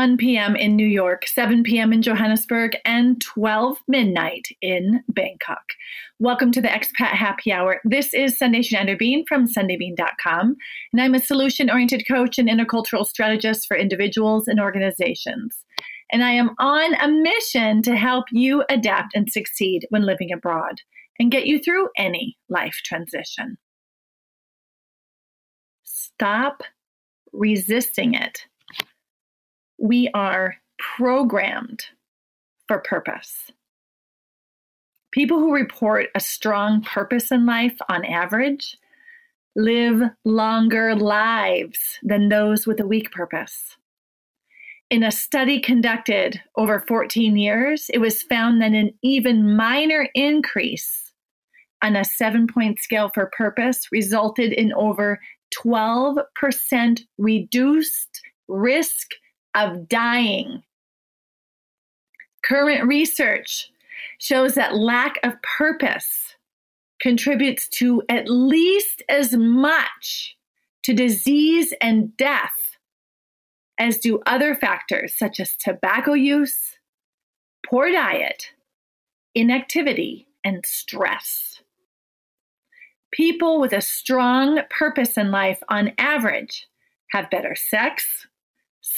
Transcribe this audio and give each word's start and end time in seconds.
1 0.00 0.16
p.m. 0.16 0.56
in 0.56 0.76
New 0.76 0.86
York, 0.86 1.26
7 1.26 1.62
p.m. 1.62 1.92
in 1.92 2.00
Johannesburg, 2.00 2.74
and 2.86 3.20
12 3.20 3.76
midnight 3.86 4.46
in 4.62 5.04
Bangkok. 5.10 5.62
Welcome 6.18 6.52
to 6.52 6.62
the 6.62 6.68
Expat 6.68 7.08
Happy 7.08 7.52
Hour. 7.52 7.82
This 7.84 8.14
is 8.14 8.38
Sundae 8.38 8.62
Shannon 8.62 8.96
Bean 8.98 9.26
from 9.26 9.46
SundayBean.com, 9.46 10.56
and 10.94 11.02
I'm 11.02 11.14
a 11.14 11.20
solution 11.20 11.68
oriented 11.68 12.08
coach 12.08 12.38
and 12.38 12.48
intercultural 12.48 13.04
strategist 13.04 13.66
for 13.68 13.76
individuals 13.76 14.48
and 14.48 14.58
organizations. 14.58 15.54
And 16.10 16.24
I 16.24 16.30
am 16.30 16.54
on 16.58 16.94
a 16.94 17.06
mission 17.06 17.82
to 17.82 17.94
help 17.94 18.24
you 18.32 18.64
adapt 18.70 19.14
and 19.14 19.30
succeed 19.30 19.86
when 19.90 20.06
living 20.06 20.32
abroad 20.32 20.80
and 21.18 21.30
get 21.30 21.44
you 21.44 21.58
through 21.58 21.90
any 21.98 22.38
life 22.48 22.80
transition. 22.86 23.58
Stop 25.84 26.62
resisting 27.34 28.14
it 28.14 28.46
we 29.80 30.10
are 30.12 30.56
programmed 30.78 31.84
for 32.68 32.78
purpose. 32.78 33.50
People 35.10 35.40
who 35.40 35.54
report 35.54 36.06
a 36.14 36.20
strong 36.20 36.82
purpose 36.82 37.32
in 37.32 37.46
life 37.46 37.76
on 37.88 38.04
average 38.04 38.76
live 39.56 40.02
longer 40.24 40.94
lives 40.94 41.98
than 42.02 42.28
those 42.28 42.66
with 42.66 42.78
a 42.78 42.86
weak 42.86 43.10
purpose. 43.10 43.76
In 44.90 45.02
a 45.02 45.10
study 45.10 45.60
conducted 45.60 46.40
over 46.56 46.84
14 46.86 47.36
years, 47.36 47.90
it 47.92 47.98
was 47.98 48.22
found 48.22 48.60
that 48.60 48.72
an 48.72 48.92
even 49.02 49.56
minor 49.56 50.08
increase 50.14 51.12
on 51.82 51.96
a 51.96 52.04
seven 52.04 52.46
point 52.46 52.78
scale 52.78 53.10
for 53.14 53.30
purpose 53.36 53.88
resulted 53.90 54.52
in 54.52 54.72
over 54.74 55.18
12% 55.64 57.00
reduced 57.18 58.20
risk 58.46 59.08
of 59.54 59.88
dying. 59.88 60.62
Current 62.44 62.86
research 62.86 63.70
shows 64.18 64.54
that 64.54 64.74
lack 64.74 65.18
of 65.22 65.34
purpose 65.42 66.36
contributes 67.00 67.68
to 67.68 68.02
at 68.08 68.28
least 68.28 69.02
as 69.08 69.34
much 69.34 70.36
to 70.82 70.92
disease 70.94 71.72
and 71.80 72.16
death 72.16 72.76
as 73.78 73.98
do 73.98 74.20
other 74.26 74.54
factors 74.54 75.14
such 75.16 75.40
as 75.40 75.56
tobacco 75.56 76.12
use, 76.12 76.76
poor 77.66 77.90
diet, 77.90 78.50
inactivity, 79.34 80.26
and 80.44 80.64
stress. 80.66 81.62
People 83.12 83.60
with 83.60 83.72
a 83.72 83.80
strong 83.80 84.60
purpose 84.70 85.16
in 85.16 85.30
life, 85.30 85.62
on 85.68 85.92
average, 85.98 86.66
have 87.10 87.30
better 87.30 87.56
sex, 87.56 88.26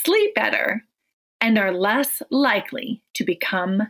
sleep 0.05 0.35
better, 0.35 0.83
and 1.41 1.57
are 1.57 1.73
less 1.73 2.21
likely 2.31 3.01
to 3.15 3.23
become 3.23 3.83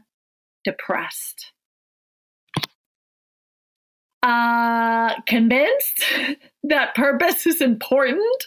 depressed. 0.64 1.52
Uh, 4.24 5.14
convinced 5.28 6.04
that 6.64 6.96
purpose 6.96 7.46
is 7.46 7.62
important? 7.62 8.46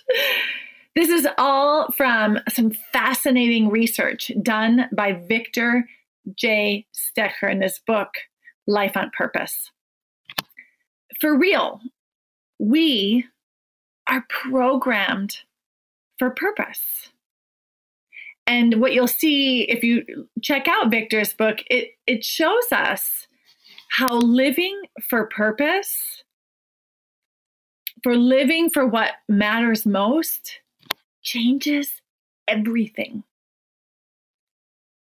This 0.94 1.10
is 1.10 1.28
all 1.36 1.92
from 1.92 2.38
some 2.48 2.70
fascinating 2.92 3.68
research 3.68 4.32
done 4.42 4.88
by 4.96 5.12
Victor 5.28 5.86
J. 6.34 6.86
Strecher 6.94 7.50
in 7.52 7.60
his 7.60 7.80
book, 7.86 8.08
Life 8.66 8.96
on 8.96 9.10
Purpose. 9.16 9.70
For 11.20 11.36
real, 11.36 11.80
we 12.58 13.26
are 14.08 14.24
programmed 14.28 15.40
for 16.18 16.30
purpose. 16.30 17.10
And 18.46 18.80
what 18.80 18.92
you'll 18.92 19.08
see 19.08 19.62
if 19.62 19.82
you 19.82 20.28
check 20.40 20.68
out 20.68 20.90
Victor's 20.90 21.32
book, 21.32 21.58
it, 21.68 21.90
it 22.06 22.24
shows 22.24 22.70
us 22.70 23.26
how 23.90 24.18
living 24.18 24.80
for 25.08 25.26
purpose, 25.26 26.22
for 28.02 28.16
living 28.16 28.70
for 28.70 28.86
what 28.86 29.12
matters 29.28 29.84
most, 29.84 30.60
changes 31.22 32.02
everything. 32.46 33.24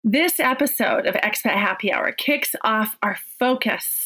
This 0.03 0.39
episode 0.39 1.07
of 1.07 1.15
Expat 1.15 1.55
Happy 1.55 1.91
Hour 1.91 2.11
kicks 2.11 2.55
off 2.63 2.95
our 3.01 3.17
focus 3.39 4.04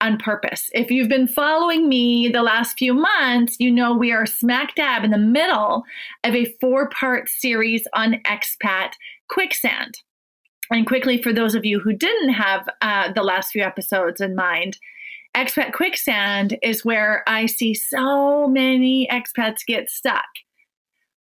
on 0.00 0.18
purpose. 0.18 0.68
If 0.72 0.90
you've 0.90 1.08
been 1.08 1.26
following 1.26 1.88
me 1.88 2.28
the 2.28 2.42
last 2.42 2.78
few 2.78 2.92
months, 2.92 3.56
you 3.58 3.70
know 3.70 3.96
we 3.96 4.12
are 4.12 4.26
smack 4.26 4.74
dab 4.74 5.04
in 5.04 5.10
the 5.10 5.18
middle 5.18 5.84
of 6.24 6.34
a 6.34 6.54
four 6.60 6.90
part 6.90 7.28
series 7.28 7.86
on 7.94 8.20
expat 8.26 8.92
quicksand. 9.28 9.94
And 10.70 10.86
quickly, 10.86 11.22
for 11.22 11.32
those 11.32 11.54
of 11.54 11.64
you 11.64 11.80
who 11.80 11.92
didn't 11.92 12.30
have 12.30 12.68
uh, 12.82 13.12
the 13.12 13.22
last 13.22 13.52
few 13.52 13.62
episodes 13.62 14.20
in 14.20 14.34
mind, 14.34 14.78
expat 15.36 15.72
quicksand 15.72 16.58
is 16.62 16.84
where 16.84 17.22
I 17.26 17.46
see 17.46 17.72
so 17.72 18.48
many 18.48 19.08
expats 19.10 19.64
get 19.66 19.88
stuck 19.88 20.26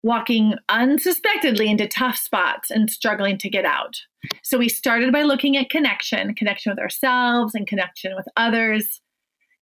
walking 0.03 0.55
unsuspectedly 0.69 1.69
into 1.69 1.87
tough 1.87 2.17
spots 2.17 2.71
and 2.71 2.91
struggling 2.91 3.37
to 3.39 3.51
get 3.51 3.65
out. 3.65 3.97
So 4.43 4.59
we 4.59 4.69
started 4.69 5.13
by 5.13 5.23
looking 5.23 5.57
at 5.57 5.71
connection, 5.71 6.35
connection 6.35 6.73
with 6.73 6.79
ourselves 6.79 7.55
and 7.55 7.67
connection 7.67 8.15
with 8.17 8.27
others. 8.37 9.01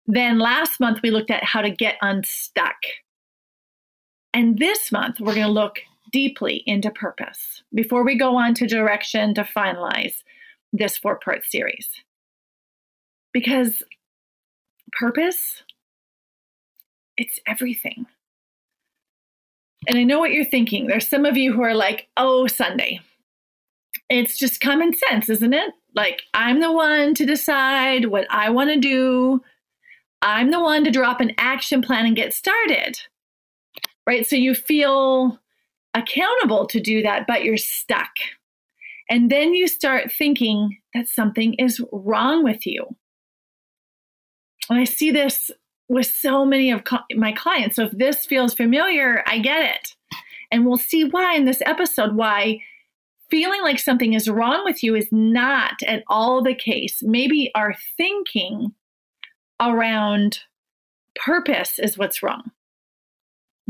Then 0.07 0.39
last 0.39 0.79
month 0.79 1.01
we 1.01 1.11
looked 1.11 1.31
at 1.31 1.43
how 1.43 1.61
to 1.61 1.69
get 1.69 1.95
unstuck. 2.01 2.75
And 4.33 4.57
this 4.57 4.91
month 4.91 5.19
we're 5.19 5.35
going 5.35 5.47
to 5.47 5.51
look 5.51 5.79
deeply 6.11 6.63
into 6.65 6.91
purpose 6.91 7.63
before 7.73 8.03
we 8.03 8.17
go 8.17 8.35
on 8.35 8.53
to 8.55 8.67
direction 8.67 9.33
to 9.35 9.43
finalize 9.43 10.15
this 10.71 10.97
four 10.97 11.19
part 11.19 11.45
series. 11.45 11.87
Because 13.31 13.83
purpose, 14.91 15.63
it's 17.17 17.39
everything. 17.47 18.05
And 19.87 19.97
I 19.97 20.03
know 20.03 20.19
what 20.19 20.31
you're 20.31 20.45
thinking. 20.45 20.87
There's 20.87 21.07
some 21.07 21.25
of 21.25 21.37
you 21.37 21.53
who 21.53 21.61
are 21.63 21.75
like, 21.75 22.07
oh, 22.17 22.47
Sundae. 22.47 22.99
It's 24.09 24.37
just 24.37 24.61
common 24.61 24.93
sense, 24.93 25.29
isn't 25.29 25.53
it? 25.53 25.73
Like, 25.95 26.23
I'm 26.33 26.59
the 26.59 26.71
one 26.71 27.13
to 27.15 27.25
decide 27.25 28.05
what 28.05 28.27
I 28.29 28.49
want 28.49 28.69
to 28.71 28.79
do. 28.79 29.41
I'm 30.21 30.51
the 30.51 30.59
one 30.59 30.83
to 30.83 30.91
drop 30.91 31.19
an 31.19 31.33
action 31.37 31.81
plan 31.81 32.05
and 32.05 32.15
get 32.15 32.33
started. 32.33 32.97
Right? 34.07 34.25
So 34.25 34.35
you 34.35 34.55
feel 34.55 35.39
accountable 35.93 36.65
to 36.67 36.79
do 36.79 37.01
that, 37.03 37.27
but 37.27 37.43
you're 37.43 37.57
stuck. 37.57 38.11
And 39.09 39.29
then 39.29 39.53
you 39.53 39.67
start 39.67 40.11
thinking 40.11 40.77
that 40.93 41.07
something 41.07 41.53
is 41.55 41.81
wrong 41.91 42.43
with 42.43 42.65
you. 42.65 42.95
And 44.69 44.79
I 44.79 44.85
see 44.85 45.11
this 45.11 45.51
with 45.93 46.07
so 46.07 46.43
many 46.43 46.71
of 46.71 46.81
my 47.15 47.31
clients. 47.31 47.75
So 47.75 47.83
if 47.83 47.91
this 47.91 48.25
feels 48.25 48.53
familiar, 48.53 49.23
I 49.27 49.37
get 49.37 49.75
it. 49.75 49.95
And 50.51 50.65
we'll 50.65 50.77
see 50.77 51.03
why 51.03 51.35
in 51.35 51.45
this 51.45 51.61
episode 51.65 52.15
why 52.15 52.59
feeling 53.29 53.61
like 53.61 53.79
something 53.79 54.13
is 54.13 54.27
wrong 54.27 54.63
with 54.65 54.83
you 54.83 54.95
is 54.95 55.07
not 55.11 55.73
at 55.87 56.03
all 56.07 56.43
the 56.43 56.55
case. 56.55 56.99
Maybe 57.01 57.51
our 57.55 57.75
thinking 57.95 58.73
around 59.61 60.39
purpose 61.15 61.79
is 61.79 61.97
what's 61.97 62.23
wrong. 62.23 62.51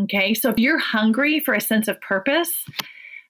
Okay, 0.01 0.33
so 0.33 0.49
if 0.49 0.57
you're 0.57 0.79
hungry 0.79 1.39
for 1.39 1.53
a 1.53 1.61
sense 1.61 1.87
of 1.87 1.99
purpose, 2.01 2.51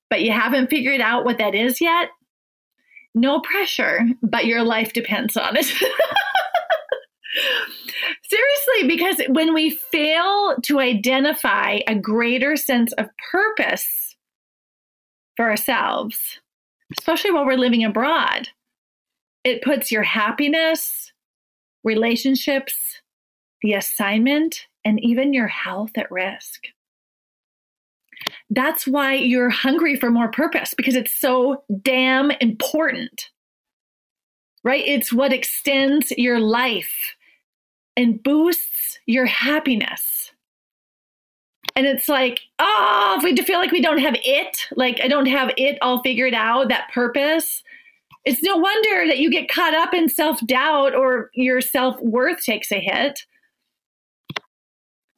but 0.09 0.21
you 0.21 0.31
haven't 0.31 0.69
figured 0.69 1.01
out 1.01 1.25
what 1.25 1.39
that 1.39 1.55
is 1.55 1.81
yet, 1.81 2.09
no 3.15 3.41
pressure, 3.41 4.01
but 4.21 4.45
your 4.45 4.63
life 4.63 4.93
depends 4.93 5.35
on 5.35 5.57
it. 5.57 5.71
Seriously, 8.29 8.87
because 8.87 9.21
when 9.29 9.53
we 9.53 9.71
fail 9.91 10.55
to 10.63 10.79
identify 10.79 11.79
a 11.87 11.95
greater 11.95 12.55
sense 12.55 12.93
of 12.93 13.09
purpose 13.31 14.15
for 15.35 15.49
ourselves, 15.49 16.39
especially 16.97 17.31
while 17.31 17.45
we're 17.45 17.55
living 17.55 17.83
abroad, 17.83 18.49
it 19.43 19.63
puts 19.63 19.91
your 19.91 20.03
happiness, 20.03 21.11
relationships, 21.83 23.01
the 23.61 23.73
assignment, 23.73 24.67
and 24.85 25.03
even 25.03 25.33
your 25.33 25.47
health 25.47 25.91
at 25.97 26.11
risk. 26.11 26.67
That's 28.49 28.85
why 28.87 29.15
you're 29.15 29.49
hungry 29.49 29.95
for 29.95 30.09
more 30.09 30.29
purpose 30.29 30.73
because 30.75 30.95
it's 30.95 31.13
so 31.13 31.63
damn 31.81 32.31
important, 32.31 33.29
right? 34.63 34.83
It's 34.85 35.11
what 35.11 35.33
extends 35.33 36.11
your 36.11 36.39
life 36.39 37.15
and 37.95 38.21
boosts 38.21 38.99
your 39.05 39.25
happiness. 39.25 40.31
And 41.75 41.87
it's 41.87 42.07
like, 42.07 42.41
oh, 42.59 43.15
if 43.17 43.23
we 43.23 43.35
feel 43.43 43.59
like 43.59 43.71
we 43.71 43.81
don't 43.81 43.97
have 43.97 44.15
it, 44.23 44.67
like 44.75 44.99
I 45.01 45.07
don't 45.07 45.25
have 45.25 45.51
it 45.57 45.77
all 45.81 46.01
figured 46.03 46.33
out, 46.33 46.69
that 46.69 46.91
purpose, 46.93 47.63
it's 48.25 48.43
no 48.43 48.55
wonder 48.55 49.07
that 49.07 49.17
you 49.17 49.29
get 49.29 49.49
caught 49.49 49.73
up 49.73 49.93
in 49.93 50.07
self 50.07 50.39
doubt 50.45 50.95
or 50.95 51.29
your 51.33 51.61
self 51.61 51.99
worth 51.99 52.43
takes 52.43 52.71
a 52.71 52.79
hit. 52.79 53.25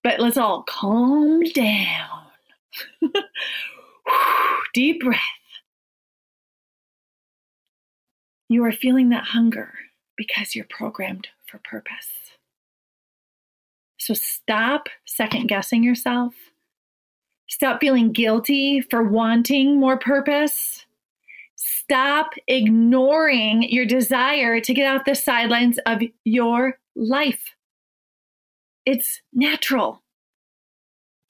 But 0.04 0.20
let's 0.20 0.38
all 0.38 0.64
calm 0.64 1.42
down. 1.42 2.28
Deep 4.74 5.02
breath. 5.04 5.20
You 8.48 8.64
are 8.64 8.72
feeling 8.72 9.10
that 9.10 9.24
hunger 9.24 9.74
because 10.16 10.56
you're 10.56 10.68
programmed 10.70 11.28
for 11.48 11.60
purpose. 11.64 12.12
So 13.98 14.14
stop 14.14 14.88
second 15.06 15.48
guessing 15.48 15.84
yourself. 15.84 16.34
Stop 17.48 17.80
feeling 17.80 18.12
guilty 18.12 18.82
for 18.82 19.04
wanting 19.04 19.80
more 19.80 19.98
purpose. 19.98 20.86
Stop 21.56 22.32
ignoring 22.48 23.64
your 23.64 23.86
desire 23.86 24.60
to 24.60 24.74
get 24.74 24.94
off 24.94 25.06
the 25.06 25.16
sidelines 25.16 25.78
of 25.86 26.02
your 26.24 26.80
life. 26.96 27.56
It's 28.86 29.22
natural 29.34 30.02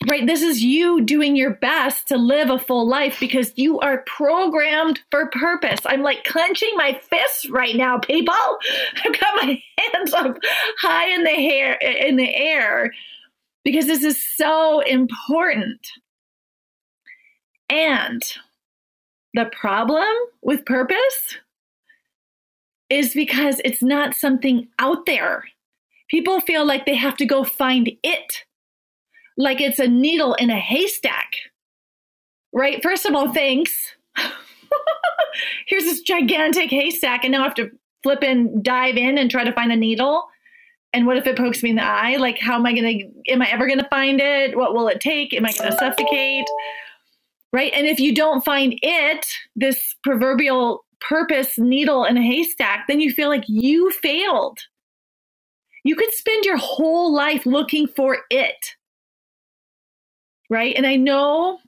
right? 0.07 0.25
This 0.25 0.41
is 0.41 0.63
you 0.63 1.01
doing 1.01 1.35
your 1.35 1.51
best 1.55 2.07
to 2.09 2.17
live 2.17 2.49
a 2.49 2.59
full 2.59 2.87
life 2.87 3.19
because 3.19 3.53
you 3.55 3.79
are 3.79 4.03
programmed 4.05 4.99
for 5.11 5.29
purpose. 5.29 5.79
I'm 5.85 6.01
like 6.01 6.23
clenching 6.23 6.71
my 6.75 6.99
fists 7.09 7.49
right 7.49 7.75
now, 7.75 7.97
people. 7.99 8.33
I've 9.05 9.19
got 9.19 9.35
my 9.35 9.61
hands 9.77 10.13
up 10.13 10.37
high 10.79 11.09
in 11.09 11.23
the 11.23 11.29
hair 11.29 11.73
in 11.73 12.15
the 12.15 12.33
air 12.33 12.91
because 13.63 13.87
this 13.87 14.03
is 14.03 14.21
so 14.35 14.81
important. 14.81 15.87
And 17.69 18.21
the 19.33 19.45
problem 19.45 20.05
with 20.41 20.65
purpose 20.65 21.37
is 22.89 23.13
because 23.13 23.59
it's 23.65 23.81
not 23.81 24.13
something 24.13 24.67
out 24.79 25.05
there. 25.05 25.43
People 26.09 26.39
feel 26.39 26.65
like 26.65 26.85
they 26.85 26.95
have 26.95 27.17
to 27.17 27.25
go 27.25 27.43
find 27.43 27.91
it 28.03 28.44
like 29.37 29.61
it's 29.61 29.79
a 29.79 29.87
needle 29.87 30.33
in 30.35 30.49
a 30.49 30.59
haystack. 30.59 31.33
Right? 32.53 32.81
First 32.81 33.05
of 33.05 33.13
all, 33.13 33.33
thanks. 33.33 33.95
Here's 35.67 35.83
this 35.83 36.01
gigantic 36.01 36.69
haystack, 36.69 37.23
and 37.23 37.31
now 37.33 37.41
I 37.41 37.43
have 37.43 37.55
to 37.55 37.69
flip 38.03 38.23
and 38.23 38.63
dive 38.63 38.97
in 38.97 39.17
and 39.17 39.29
try 39.29 39.43
to 39.43 39.51
find 39.51 39.71
a 39.71 39.75
needle. 39.75 40.25
And 40.93 41.05
what 41.05 41.17
if 41.17 41.27
it 41.27 41.37
pokes 41.37 41.61
me 41.61 41.71
in 41.71 41.75
the 41.75 41.83
eye? 41.83 42.15
Like, 42.15 42.39
how 42.39 42.55
am 42.55 42.65
I 42.65 42.73
going 42.73 42.99
to, 42.99 43.31
am 43.33 43.41
I 43.41 43.49
ever 43.51 43.67
going 43.67 43.79
to 43.79 43.89
find 43.89 44.21
it? 44.21 44.55
What 44.55 44.73
will 44.73 44.87
it 44.87 45.01
take? 45.01 45.33
Am 45.33 45.45
I 45.45 45.51
going 45.51 45.71
to 45.71 45.77
suffocate? 45.77 46.45
Right. 47.51 47.73
And 47.73 47.85
if 47.85 47.99
you 47.99 48.15
don't 48.15 48.45
find 48.45 48.77
it, 48.81 49.25
this 49.55 49.95
proverbial 50.03 50.85
purpose 51.01 51.57
needle 51.57 52.05
in 52.05 52.15
a 52.15 52.21
haystack, 52.21 52.85
then 52.87 53.01
you 53.01 53.11
feel 53.11 53.27
like 53.27 53.43
you 53.47 53.91
failed. 53.91 54.59
You 55.83 55.95
could 55.95 56.13
spend 56.13 56.45
your 56.45 56.57
whole 56.57 57.13
life 57.13 57.45
looking 57.45 57.87
for 57.87 58.19
it 58.29 58.75
right? 60.49 60.75
And 60.75 60.85
I 60.85 60.95
know, 60.95 61.59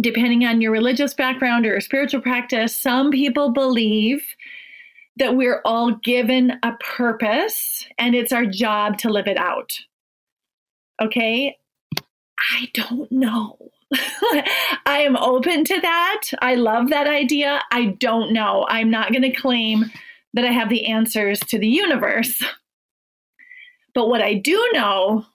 depending 0.00 0.44
on 0.44 0.60
your 0.60 0.72
religious 0.72 1.14
background 1.14 1.66
or 1.66 1.80
spiritual 1.80 2.20
practice, 2.20 2.76
some 2.76 3.10
people 3.10 3.50
believe 3.50 4.24
that 5.16 5.36
we're 5.36 5.60
all 5.64 5.94
given 5.96 6.52
a 6.62 6.72
purpose 6.80 7.86
and 7.98 8.14
it's 8.14 8.32
our 8.32 8.46
job 8.46 8.98
to 8.98 9.10
live 9.10 9.26
it 9.26 9.36
out. 9.36 9.72
Okay? 11.00 11.58
I 11.98 12.68
don't 12.72 13.10
know. 13.12 13.58
I 14.86 15.02
am 15.04 15.16
open 15.16 15.64
to 15.64 15.80
that. 15.80 16.22
I 16.40 16.54
love 16.54 16.88
that 16.90 17.06
idea. 17.06 17.60
I 17.70 17.86
don't 17.98 18.32
know. 18.32 18.66
I'm 18.68 18.90
not 18.90 19.12
going 19.12 19.22
to 19.22 19.32
claim 19.32 19.90
that 20.34 20.44
I 20.44 20.50
have 20.50 20.70
the 20.70 20.86
answers 20.86 21.40
to 21.40 21.58
the 21.58 21.68
universe. 21.68 22.42
But 23.94 24.08
what 24.08 24.22
I 24.22 24.34
do 24.34 24.70
know 24.72 25.26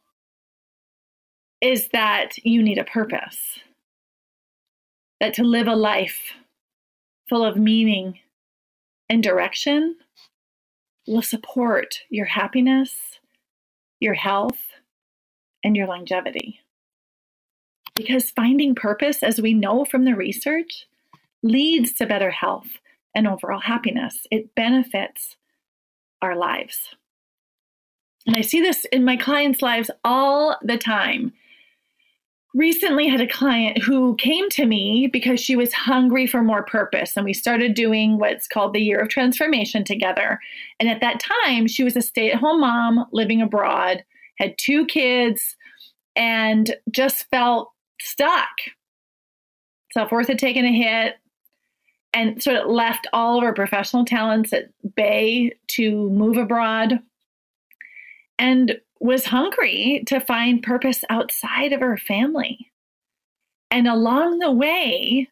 is 1.62 1.90
that 1.90 2.38
you 2.44 2.62
need 2.62 2.78
a 2.78 2.84
purpose. 2.84 3.60
That 5.20 5.34
to 5.36 5.44
live 5.44 5.68
a 5.68 5.76
life 5.76 6.34
full 7.28 7.44
of 7.44 7.58
meaning 7.58 8.20
and 9.10 9.24
direction 9.24 9.96
will 11.08 11.22
support 11.22 12.02
your 12.10 12.26
happiness, 12.26 13.20
your 14.00 14.14
health, 14.14 14.60
and 15.64 15.76
your 15.76 15.88
longevity. 15.88 16.60
Because 17.96 18.30
finding 18.30 18.76
purpose, 18.76 19.24
as 19.24 19.42
we 19.42 19.54
know 19.54 19.86
from 19.86 20.06
the 20.06 20.16
research, 20.16 20.86
leads 21.42 21.94
to 21.94 22.06
better 22.06 22.30
health 22.30 22.68
and 23.16 23.28
overall 23.28 23.62
happiness. 23.62 24.28
It 24.30 24.54
benefits 24.54 25.36
our 26.22 26.36
lives. 26.36 26.96
And 28.28 28.36
I 28.36 28.42
see 28.42 28.62
this 28.62 28.86
in 28.92 29.06
my 29.06 29.16
clients' 29.16 29.62
lives 29.62 29.90
all 30.04 30.58
the 30.62 30.78
time 30.78 31.34
recently 32.58 33.08
had 33.08 33.22
a 33.22 33.28
client 33.28 33.78
who 33.84 34.16
came 34.16 34.50
to 34.50 34.66
me 34.66 35.08
because 35.14 35.40
she 35.40 35.56
was 35.56 35.72
hungry 35.74 36.26
for 36.26 36.42
more 36.42 36.64
purpose 36.64 37.16
and 37.16 37.24
we 37.24 37.34
started 37.34 37.76
doing 37.76 38.18
what's 38.18 38.48
called 38.48 38.74
the 38.74 38.82
year 38.82 39.00
of 39.00 39.10
transformation 39.10 39.84
together. 39.84 40.40
And 40.80 40.90
at 40.90 41.00
that 41.02 41.20
time 41.46 41.68
she 41.68 41.84
was 41.84 41.96
a 41.96 42.02
stay-at-home 42.02 42.60
mom 42.60 43.06
living 43.12 43.42
abroad 43.42 44.04
had 44.40 44.58
two 44.58 44.86
kids 44.88 45.56
and 46.16 46.76
just 46.92 47.28
felt 47.30 47.72
stuck. 48.02 48.50
Self-worth 49.94 50.28
had 50.28 50.40
taken 50.40 50.66
a 50.66 50.76
hit 50.76 51.16
and 52.14 52.42
sort 52.42 52.58
of 52.58 52.72
left 52.72 53.06
all 53.14 53.38
of 53.38 53.44
her 53.44 53.54
professional 53.54 54.04
talents 54.04 54.52
at 54.52 54.70
bay 54.96 55.52
to 55.68 56.10
move 56.10 56.38
abroad. 56.38 57.00
And 58.40 58.80
was 59.00 59.26
hungry 59.26 60.04
to 60.08 60.20
find 60.20 60.64
purpose 60.64 61.04
outside 61.10 61.74
of 61.74 61.82
her 61.82 61.98
family. 61.98 62.72
And 63.70 63.88
along 63.88 64.40
the 64.40 64.52
way, 64.52 65.30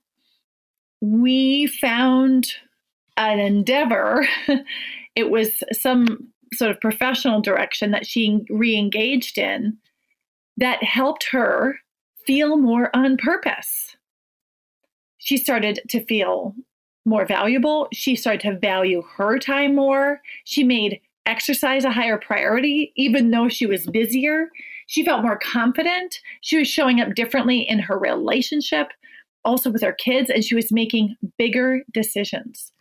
we 1.01 1.67
found 1.67 2.53
an 3.17 3.39
endeavor. 3.39 4.27
it 5.15 5.29
was 5.29 5.63
some 5.71 6.29
sort 6.53 6.71
of 6.71 6.81
professional 6.81 7.41
direction 7.41 7.91
that 7.91 8.05
she 8.05 8.45
re 8.49 8.77
engaged 8.77 9.37
in 9.37 9.77
that 10.57 10.83
helped 10.83 11.27
her 11.31 11.79
feel 12.25 12.57
more 12.57 12.95
on 12.95 13.17
purpose. 13.17 13.95
She 15.17 15.37
started 15.37 15.81
to 15.89 16.05
feel 16.05 16.55
more 17.05 17.25
valuable. 17.25 17.87
She 17.93 18.15
started 18.15 18.41
to 18.41 18.59
value 18.59 19.03
her 19.17 19.37
time 19.37 19.75
more. 19.75 20.21
She 20.43 20.63
made 20.63 21.01
exercise 21.25 21.83
a 21.85 21.91
higher 21.91 22.17
priority, 22.17 22.93
even 22.95 23.31
though 23.31 23.49
she 23.49 23.65
was 23.65 23.87
busier. 23.87 24.49
She 24.87 25.03
felt 25.03 25.23
more 25.23 25.39
confident. 25.39 26.19
She 26.41 26.57
was 26.57 26.67
showing 26.67 27.01
up 27.01 27.15
differently 27.15 27.61
in 27.61 27.79
her 27.79 27.97
relationship, 27.97 28.87
also 29.43 29.71
with 29.71 29.81
her 29.81 29.93
kids, 29.93 30.29
and 30.29 30.43
she 30.43 30.55
was 30.55 30.71
making 30.71 31.15
bigger 31.37 31.81
decisions. 31.91 32.71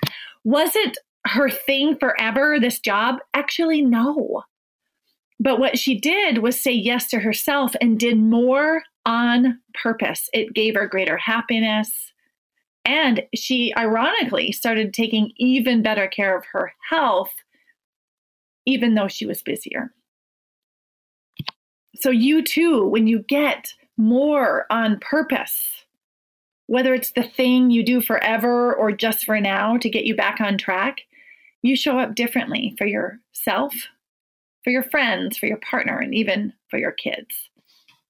Was 0.44 0.76
it 0.76 0.98
her 1.26 1.48
thing 1.48 1.96
forever, 1.96 2.58
this 2.60 2.78
job? 2.78 3.16
Actually, 3.32 3.80
no. 3.80 4.42
But 5.40 5.58
what 5.58 5.78
she 5.78 5.98
did 5.98 6.38
was 6.38 6.60
say 6.60 6.72
yes 6.72 7.08
to 7.08 7.18
herself 7.18 7.74
and 7.80 7.98
did 7.98 8.18
more 8.18 8.82
on 9.06 9.58
purpose. 9.82 10.28
It 10.32 10.54
gave 10.54 10.74
her 10.74 10.86
greater 10.86 11.16
happiness. 11.16 12.12
And 12.84 13.22
she 13.34 13.72
ironically 13.76 14.52
started 14.52 14.92
taking 14.92 15.32
even 15.36 15.82
better 15.82 16.06
care 16.06 16.36
of 16.36 16.44
her 16.52 16.74
health 16.90 17.32
even 18.66 18.94
though 18.94 19.08
she 19.08 19.26
was 19.26 19.42
busier. 19.42 19.92
So, 21.96 22.10
you 22.10 22.42
too, 22.42 22.86
when 22.88 23.06
you 23.06 23.20
get 23.20 23.72
more 23.96 24.66
on 24.70 24.98
purpose, 25.00 25.84
whether 26.66 26.94
it's 26.94 27.12
the 27.12 27.22
thing 27.22 27.70
you 27.70 27.84
do 27.84 28.00
forever 28.00 28.74
or 28.74 28.90
just 28.90 29.24
for 29.24 29.40
now 29.40 29.76
to 29.76 29.90
get 29.90 30.04
you 30.04 30.16
back 30.16 30.40
on 30.40 30.58
track, 30.58 31.02
you 31.62 31.76
show 31.76 31.98
up 31.98 32.14
differently 32.14 32.74
for 32.78 32.86
yourself, 32.86 33.74
for 34.62 34.70
your 34.70 34.82
friends, 34.82 35.38
for 35.38 35.46
your 35.46 35.58
partner, 35.58 35.98
and 35.98 36.14
even 36.14 36.52
for 36.68 36.78
your 36.78 36.92
kids. 36.92 37.48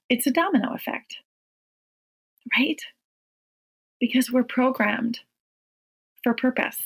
It's 0.09 0.27
a 0.27 0.31
domino 0.31 0.73
effect, 0.73 1.17
right? 2.57 2.81
Because 3.99 4.31
we're 4.31 4.43
programmed 4.43 5.19
for 6.23 6.33
purpose. 6.33 6.81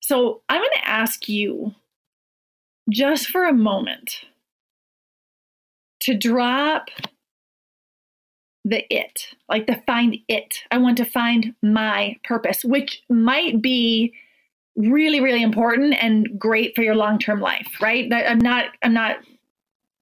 So 0.00 0.42
I'm 0.48 0.60
going 0.60 0.70
to 0.74 0.88
ask 0.88 1.28
you 1.28 1.74
just 2.90 3.28
for 3.28 3.44
a 3.44 3.52
moment 3.52 4.24
to 6.00 6.16
drop 6.16 6.88
the 8.64 8.84
it, 8.94 9.28
like 9.48 9.66
the 9.66 9.82
find 9.86 10.18
it. 10.28 10.58
I 10.70 10.78
want 10.78 10.98
to 10.98 11.04
find 11.04 11.54
my 11.62 12.16
purpose, 12.24 12.64
which 12.64 13.02
might 13.08 13.62
be 13.62 14.12
really 14.76 15.20
really 15.20 15.42
important 15.42 15.94
and 16.00 16.38
great 16.38 16.74
for 16.74 16.82
your 16.82 16.94
long-term 16.94 17.40
life, 17.40 17.68
right? 17.80 18.12
I'm 18.12 18.38
not 18.38 18.66
I'm 18.82 18.94
not 18.94 19.18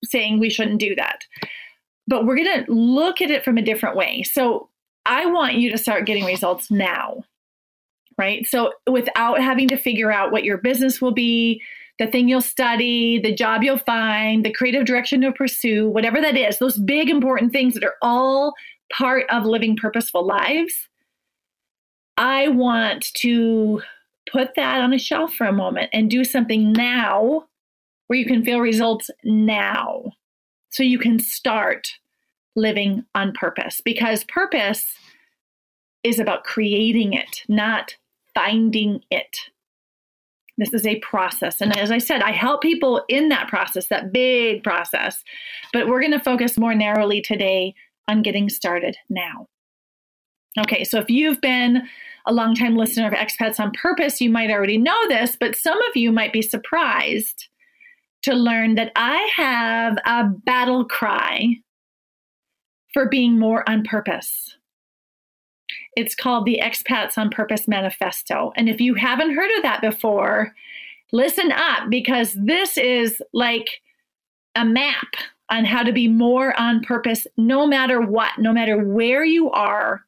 saying 0.05 0.39
we 0.39 0.51
shouldn't 0.51 0.81
do 0.81 0.95
that. 0.97 1.25
But 2.07 2.25
we're 2.25 2.37
going 2.37 2.65
to 2.65 2.73
look 2.73 3.21
at 3.21 3.31
it 3.31 3.45
from 3.45 3.59
a 3.59 3.63
different 3.63 3.97
way. 3.97 4.23
So, 4.23 4.69
I 5.05 5.27
want 5.27 5.55
you 5.55 5.71
to 5.71 5.79
start 5.79 6.07
getting 6.07 6.25
results 6.25 6.71
now. 6.71 7.25
Right? 8.17 8.47
So, 8.47 8.73
without 8.91 9.41
having 9.41 9.69
to 9.69 9.77
figure 9.77 10.11
out 10.11 10.33
what 10.33 10.45
your 10.45 10.59
business 10.59 11.01
will 11.01 11.13
be, 11.13 11.63
the 11.99 12.07
thing 12.07 12.29
you'll 12.29 12.41
study, 12.41 13.19
the 13.21 13.35
job 13.35 13.63
you'll 13.63 13.79
find, 13.79 14.45
the 14.45 14.53
creative 14.53 14.85
direction 14.85 15.21
you'll 15.21 15.33
pursue, 15.33 15.89
whatever 15.89 16.21
that 16.21 16.37
is, 16.37 16.59
those 16.59 16.79
big 16.79 17.11
important 17.11 17.53
things 17.53 17.75
that 17.75 17.85
are 17.85 17.97
all 18.03 18.55
part 18.93 19.25
of 19.31 19.45
living 19.45 19.77
purposeful 19.77 20.27
lives. 20.27 20.75
I 22.17 22.49
want 22.49 23.13
to 23.19 23.83
put 24.31 24.55
that 24.57 24.81
on 24.81 24.93
a 24.93 24.99
shelf 24.99 25.35
for 25.35 25.47
a 25.47 25.53
moment 25.53 25.91
and 25.93 26.11
do 26.11 26.25
something 26.25 26.73
now 26.73 27.47
where 28.07 28.19
you 28.19 28.27
can 28.27 28.45
feel 28.45 28.61
results 28.61 29.11
now 29.25 30.13
so 30.71 30.83
you 30.83 30.99
can 30.99 31.19
start 31.19 31.89
living 32.57 33.05
on 33.15 33.33
purpose 33.33 33.81
because 33.85 34.25
purpose 34.25 34.85
is 36.03 36.19
about 36.19 36.45
creating 36.45 37.13
it, 37.13 37.43
not 37.49 37.97
finding 38.35 39.01
it. 39.11 39.39
This 40.59 40.75
is 40.75 40.87
a 40.87 40.99
process. 40.99 41.61
And 41.61 41.77
as 41.79 41.91
I 41.91 41.99
said, 41.99 42.21
I 42.21 42.33
help 42.33 42.61
people 42.61 43.05
in 43.09 43.29
that 43.29 43.49
process, 43.49 43.87
that 43.87 44.13
big 44.13 44.63
process. 44.65 45.23
But 45.73 45.87
we're 45.87 46.01
going 46.01 46.13
to 46.13 46.21
focus 46.21 46.59
more 46.59 46.75
narrowly 46.75 47.23
today 47.23 47.75
on 48.09 48.23
getting 48.23 48.49
started 48.49 48.97
now. 49.09 49.47
Okay, 50.59 50.83
so 50.83 50.99
if 50.99 51.09
you've 51.09 51.41
been 51.41 51.83
a 52.27 52.33
longtime 52.33 52.77
listener 52.77 53.07
of 53.07 53.15
Expats 53.15 53.61
on 53.61 53.71
Purpose, 53.71 54.21
you 54.21 54.31
might 54.31 54.51
already 54.51 54.79
know 54.79 55.09
this, 55.09 55.37
but 55.39 55.55
some 55.55 55.81
of 55.83 55.97
you 55.97 56.11
might 56.11 56.33
be 56.33 56.43
surprised 56.43 57.49
to 58.23 58.35
learn 58.35 58.75
that 58.75 58.91
I 58.97 59.31
have 59.37 59.97
a 60.05 60.25
battle 60.25 60.85
cry 60.85 61.55
for 62.93 63.09
being 63.09 63.39
more 63.39 63.69
on 63.71 63.85
purpose. 63.85 64.58
It's 65.99 66.15
called 66.15 66.47
the 66.47 66.61
Expats 66.63 67.19
on 67.19 67.29
Purpose 67.29 67.67
Manifesto. 67.67 68.53
And 68.55 68.69
if 68.69 68.81
you 68.81 68.95
haven't 68.95 69.35
heard 69.35 69.51
of 69.57 69.65
that 69.65 69.81
before, 69.81 70.55
listen 71.11 71.51
up 71.51 71.91
because 71.91 72.35
this 72.35 72.79
is 72.79 73.21
like 73.33 73.67
a 74.55 74.65
map 74.65 75.09
on 75.51 75.65
how 75.65 75.83
to 75.83 75.93
be 75.93 76.07
more 76.07 76.57
on 76.57 76.85
purpose 76.85 77.27
no 77.37 77.67
matter 77.67 78.01
what, 78.01 78.39
no 78.39 78.53
matter 78.53 78.79
where 78.79 79.25
you 79.25 79.51
are, 79.51 80.05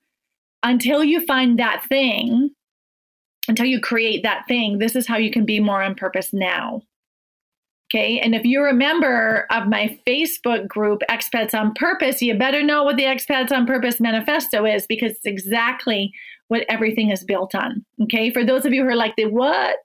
until 0.62 1.02
you 1.02 1.26
find 1.26 1.58
that 1.58 1.84
thing, 1.88 2.50
until 3.48 3.66
you 3.66 3.80
create 3.80 4.22
that 4.22 4.46
thing. 4.46 4.78
This 4.78 4.94
is 4.94 5.08
how 5.08 5.16
you 5.16 5.32
can 5.32 5.44
be 5.44 5.58
more 5.58 5.82
on 5.82 5.96
purpose 5.96 6.32
now. 6.32 6.82
Okay. 7.92 8.20
And 8.20 8.36
if 8.36 8.44
you're 8.44 8.68
a 8.68 8.74
member 8.74 9.46
of 9.50 9.66
my 9.66 9.98
Facebook 10.06 10.68
group, 10.68 11.02
Expats 11.10 11.54
on 11.54 11.74
Purpose, 11.74 12.22
you 12.22 12.38
better 12.38 12.62
know 12.62 12.84
what 12.84 12.96
the 12.96 13.04
Expats 13.04 13.50
on 13.50 13.66
Purpose 13.66 13.98
manifesto 13.98 14.64
is 14.64 14.86
because 14.86 15.12
it's 15.12 15.26
exactly 15.26 16.12
what 16.48 16.64
everything 16.68 17.10
is 17.10 17.24
built 17.24 17.54
on. 17.54 17.84
Okay. 18.02 18.30
For 18.30 18.44
those 18.44 18.64
of 18.64 18.72
you 18.72 18.84
who 18.84 18.90
are 18.90 18.96
like, 18.96 19.16
the 19.16 19.26
what? 19.26 19.76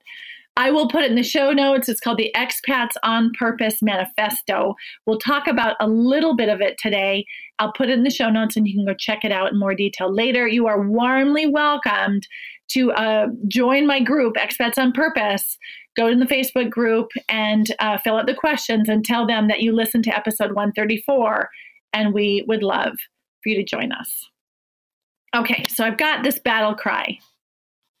I 0.58 0.70
will 0.70 0.88
put 0.88 1.02
it 1.02 1.10
in 1.10 1.16
the 1.16 1.22
show 1.22 1.50
notes. 1.52 1.88
It's 1.88 2.00
called 2.00 2.16
the 2.16 2.34
Expats 2.34 2.94
on 3.02 3.30
Purpose 3.38 3.82
Manifesto. 3.82 4.74
We'll 5.04 5.18
talk 5.18 5.46
about 5.46 5.76
a 5.80 5.88
little 5.88 6.34
bit 6.34 6.48
of 6.48 6.62
it 6.62 6.78
today. 6.78 7.26
I'll 7.58 7.72
put 7.72 7.90
it 7.90 7.98
in 7.98 8.04
the 8.04 8.10
show 8.10 8.30
notes 8.30 8.56
and 8.56 8.66
you 8.66 8.74
can 8.74 8.86
go 8.86 8.94
check 8.94 9.24
it 9.24 9.32
out 9.32 9.52
in 9.52 9.58
more 9.58 9.74
detail 9.74 10.12
later. 10.12 10.46
You 10.48 10.66
are 10.66 10.80
warmly 10.80 11.44
welcomed 11.46 12.26
to 12.68 12.90
uh, 12.92 13.26
join 13.48 13.86
my 13.86 14.00
group, 14.00 14.36
Expats 14.36 14.78
on 14.78 14.92
Purpose 14.92 15.58
go 15.96 16.10
to 16.10 16.16
the 16.16 16.26
Facebook 16.26 16.70
group 16.70 17.10
and 17.28 17.74
uh, 17.78 17.98
fill 17.98 18.16
out 18.16 18.26
the 18.26 18.34
questions 18.34 18.88
and 18.88 19.04
tell 19.04 19.26
them 19.26 19.48
that 19.48 19.60
you 19.60 19.72
listened 19.72 20.04
to 20.04 20.16
episode 20.16 20.52
134, 20.52 21.48
and 21.92 22.12
we 22.12 22.44
would 22.46 22.62
love 22.62 22.92
for 23.42 23.48
you 23.48 23.56
to 23.56 23.64
join 23.64 23.92
us. 23.92 24.28
Okay, 25.34 25.64
so 25.68 25.84
I've 25.84 25.98
got 25.98 26.22
this 26.22 26.38
battle 26.38 26.74
cry 26.74 27.18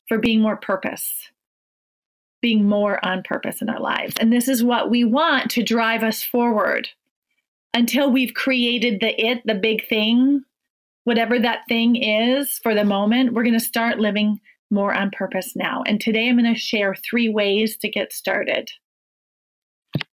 for 0.08 0.18
being 0.18 0.40
more 0.40 0.56
purpose, 0.56 1.30
being 2.40 2.68
more 2.68 3.04
on 3.04 3.22
purpose 3.22 3.60
in 3.60 3.68
our 3.68 3.80
lives. 3.80 4.14
And 4.18 4.32
this 4.32 4.48
is 4.48 4.62
what 4.62 4.90
we 4.90 5.04
want 5.04 5.50
to 5.52 5.62
drive 5.62 6.02
us 6.02 6.22
forward 6.22 6.88
until 7.74 8.10
we've 8.10 8.34
created 8.34 9.00
the 9.00 9.20
it, 9.20 9.42
the 9.44 9.54
big 9.54 9.86
thing, 9.88 10.42
whatever 11.04 11.38
that 11.38 11.60
thing 11.68 11.96
is 11.96 12.58
for 12.62 12.74
the 12.74 12.84
moment. 12.84 13.32
We're 13.32 13.44
going 13.44 13.58
to 13.58 13.60
start 13.60 13.98
living 13.98 14.40
more 14.70 14.94
on 14.94 15.10
purpose 15.10 15.54
now. 15.54 15.82
And 15.86 16.00
today 16.00 16.28
I'm 16.28 16.38
going 16.38 16.52
to 16.52 16.58
share 16.58 16.94
three 16.94 17.28
ways 17.28 17.76
to 17.78 17.88
get 17.88 18.12
started. 18.12 18.70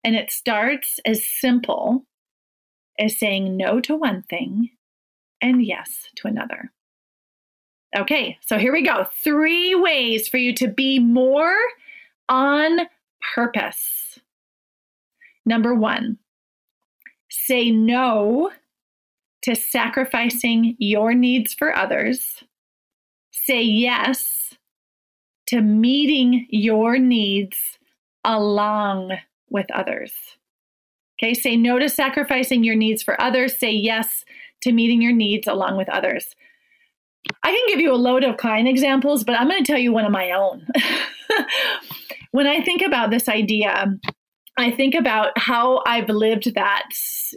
And 0.03 0.15
it 0.15 0.31
starts 0.31 0.99
as 1.05 1.27
simple 1.27 2.05
as 2.99 3.17
saying 3.17 3.57
no 3.57 3.79
to 3.81 3.95
one 3.95 4.23
thing 4.23 4.69
and 5.41 5.65
yes 5.65 6.09
to 6.17 6.27
another. 6.27 6.71
Okay, 7.95 8.37
so 8.41 8.57
here 8.57 8.73
we 8.73 8.83
go. 8.83 9.05
Three 9.23 9.75
ways 9.75 10.27
for 10.27 10.37
you 10.37 10.53
to 10.55 10.67
be 10.67 10.99
more 10.99 11.55
on 12.29 12.79
purpose. 13.35 14.19
Number 15.45 15.75
one, 15.75 16.17
say 17.29 17.69
no 17.69 18.51
to 19.43 19.55
sacrificing 19.55 20.75
your 20.79 21.13
needs 21.13 21.53
for 21.53 21.75
others. 21.75 22.43
Say 23.31 23.61
yes 23.61 24.32
to 25.53 25.61
meeting 25.61 26.47
your 26.49 26.97
needs 26.97 27.77
along 28.25 29.11
with 29.51 29.67
others. 29.71 30.11
Okay, 31.21 31.35
say 31.35 31.55
no 31.55 31.77
to 31.77 31.89
sacrificing 31.89 32.63
your 32.63 32.75
needs 32.75 33.03
for 33.03 33.21
others. 33.21 33.59
Say 33.59 33.71
yes 33.71 34.25
to 34.63 34.71
meeting 34.71 34.99
your 34.99 35.11
needs 35.11 35.47
along 35.47 35.77
with 35.77 35.89
others. 35.89 36.35
I 37.43 37.51
can 37.51 37.63
give 37.67 37.79
you 37.79 37.93
a 37.93 37.95
load 37.95 38.23
of 38.23 38.37
client 38.37 38.67
examples, 38.67 39.23
but 39.23 39.39
I'm 39.39 39.47
going 39.47 39.63
to 39.63 39.71
tell 39.71 39.79
you 39.79 39.93
one 39.93 40.05
of 40.05 40.11
my 40.11 40.31
own. 40.31 40.65
when 42.31 42.47
I 42.47 42.59
think 42.63 42.81
about 42.81 43.11
this 43.11 43.29
idea, 43.29 43.93
I 44.57 44.71
think 44.71 44.95
about 44.95 45.37
how 45.37 45.83
I've 45.85 46.09
lived 46.09 46.55
that, 46.55 46.89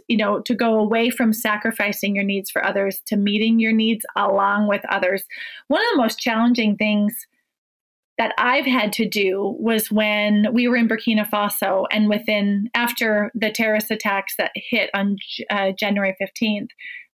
you 0.07 0.17
know, 0.17 0.39
to 0.41 0.55
go 0.55 0.79
away 0.79 1.11
from 1.11 1.33
sacrificing 1.33 2.15
your 2.15 2.25
needs 2.25 2.49
for 2.49 2.65
others 2.65 2.99
to 3.05 3.15
meeting 3.15 3.59
your 3.59 3.73
needs 3.73 4.07
along 4.15 4.67
with 4.67 4.81
others. 4.89 5.23
One 5.67 5.81
of 5.81 5.87
the 5.91 6.01
most 6.01 6.17
challenging 6.17 6.77
things 6.77 7.27
that 8.17 8.33
I've 8.37 8.65
had 8.65 8.93
to 8.93 9.07
do 9.07 9.55
was 9.59 9.91
when 9.91 10.47
we 10.51 10.67
were 10.67 10.75
in 10.75 10.87
Burkina 10.87 11.29
Faso 11.29 11.85
and 11.91 12.09
within 12.09 12.69
after 12.73 13.31
the 13.35 13.51
terrorist 13.51 13.91
attacks 13.91 14.35
that 14.37 14.51
hit 14.55 14.89
on 14.93 15.17
uh, 15.49 15.71
January 15.77 16.15
15th, 16.19 16.69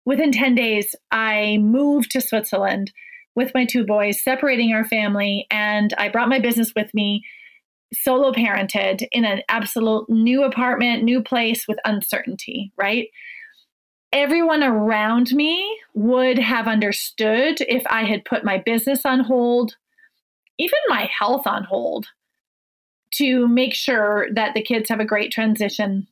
within 0.06 0.32
10 0.32 0.56
days, 0.56 0.96
I 1.12 1.58
moved 1.62 2.12
to 2.12 2.22
Switzerland 2.22 2.92
with 3.36 3.52
my 3.54 3.66
two 3.66 3.86
boys, 3.86 4.24
separating 4.24 4.74
our 4.74 4.84
family, 4.84 5.46
and 5.52 5.94
I 6.00 6.10
brought 6.10 6.30
my 6.30 6.40
business 6.40 6.74
with 6.76 6.92
me, 6.96 7.24
solo 7.94 8.32
parented 8.32 9.06
in 9.12 9.26
an 9.26 9.44
absolute 9.48 10.10
new 10.10 10.44
apartment, 10.44 11.04
new 11.04 11.22
place 11.22 11.68
with 11.68 11.78
uncertainty, 11.86 12.72
right? 12.76 13.10
Everyone 14.12 14.64
around 14.64 15.34
me 15.34 15.80
would 15.94 16.40
have 16.40 16.68
understood 16.68 17.62
if 17.62 17.84
I 17.86 18.06
had 18.06 18.26
put 18.26 18.44
my 18.44 18.58
business 18.58 19.06
on 19.06 19.20
hold, 19.20 19.76
even 20.58 20.80
my 20.88 21.10
health 21.18 21.46
on 21.48 21.64
hold 21.64 22.08
to 23.12 23.48
make 23.48 23.74
sure 23.74 24.28
that 24.34 24.54
the 24.54 24.62
kids 24.62 24.90
have 24.90 25.00
a 25.00 25.06
great 25.06 25.32
transition 25.32 26.08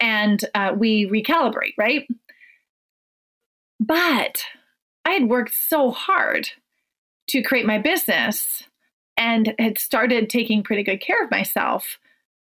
and 0.00 0.44
uh, 0.54 0.72
we 0.76 1.06
recalibrate, 1.06 1.74
right? 1.76 2.06
But 3.80 4.44
I 5.04 5.10
had 5.10 5.28
worked 5.28 5.54
so 5.54 5.90
hard 5.90 6.48
to 7.28 7.42
create 7.42 7.66
my 7.66 7.78
business 7.78 8.64
and 9.16 9.54
had 9.58 9.78
started 9.78 10.30
taking 10.30 10.62
pretty 10.62 10.82
good 10.82 11.00
care 11.00 11.22
of 11.24 11.30
myself. 11.30 11.98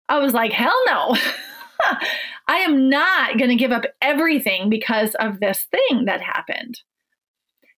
I 0.09 0.19
was 0.19 0.35
like, 0.35 0.53
hell 0.53 0.79
no. 0.87 1.17
I 2.49 2.59
am 2.59 2.89
not 2.89 3.39
going 3.39 3.51
to 3.51 3.57
give 3.57 3.73
up 3.73 3.85
everything 4.01 4.69
because 4.69 5.15
of 5.17 5.41
this 5.41 5.67
thing 5.71 6.05
that 6.05 6.21
happened. 6.21 6.81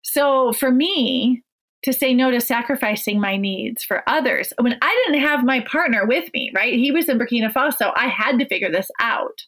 So 0.02 0.52
for 0.52 0.72
me, 0.72 1.44
to 1.86 1.94
say 1.94 2.14
no 2.14 2.32
to 2.32 2.42
sacrificing 2.42 3.22
my 3.22 3.38
needs 3.38 3.84
for 3.84 4.04
others. 4.08 4.52
When 4.60 4.78
I 4.82 5.04
didn't 5.06 5.22
have 5.22 5.44
my 5.44 5.62
partner 5.62 6.06
with 6.06 6.32
me, 6.34 6.52
right? 6.54 6.74
He 6.74 6.92
was 6.92 7.08
in 7.08 7.20
Burkina 7.20 7.54
Faso. 7.54 7.94
I 7.96 8.08
had 8.08 8.40
to 8.40 8.48
figure 8.48 8.72
this 8.72 8.90
out. 9.00 9.46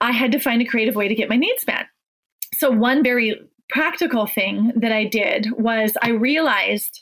I 0.00 0.10
had 0.10 0.32
to 0.32 0.40
find 0.40 0.60
a 0.60 0.66
creative 0.66 0.96
way 0.96 1.06
to 1.06 1.14
get 1.14 1.28
my 1.28 1.36
needs 1.36 1.64
met. 1.66 1.86
So, 2.54 2.70
one 2.70 3.02
very 3.02 3.40
practical 3.70 4.26
thing 4.26 4.72
that 4.76 4.92
I 4.92 5.04
did 5.04 5.52
was 5.52 5.92
I 6.02 6.10
realized 6.10 7.00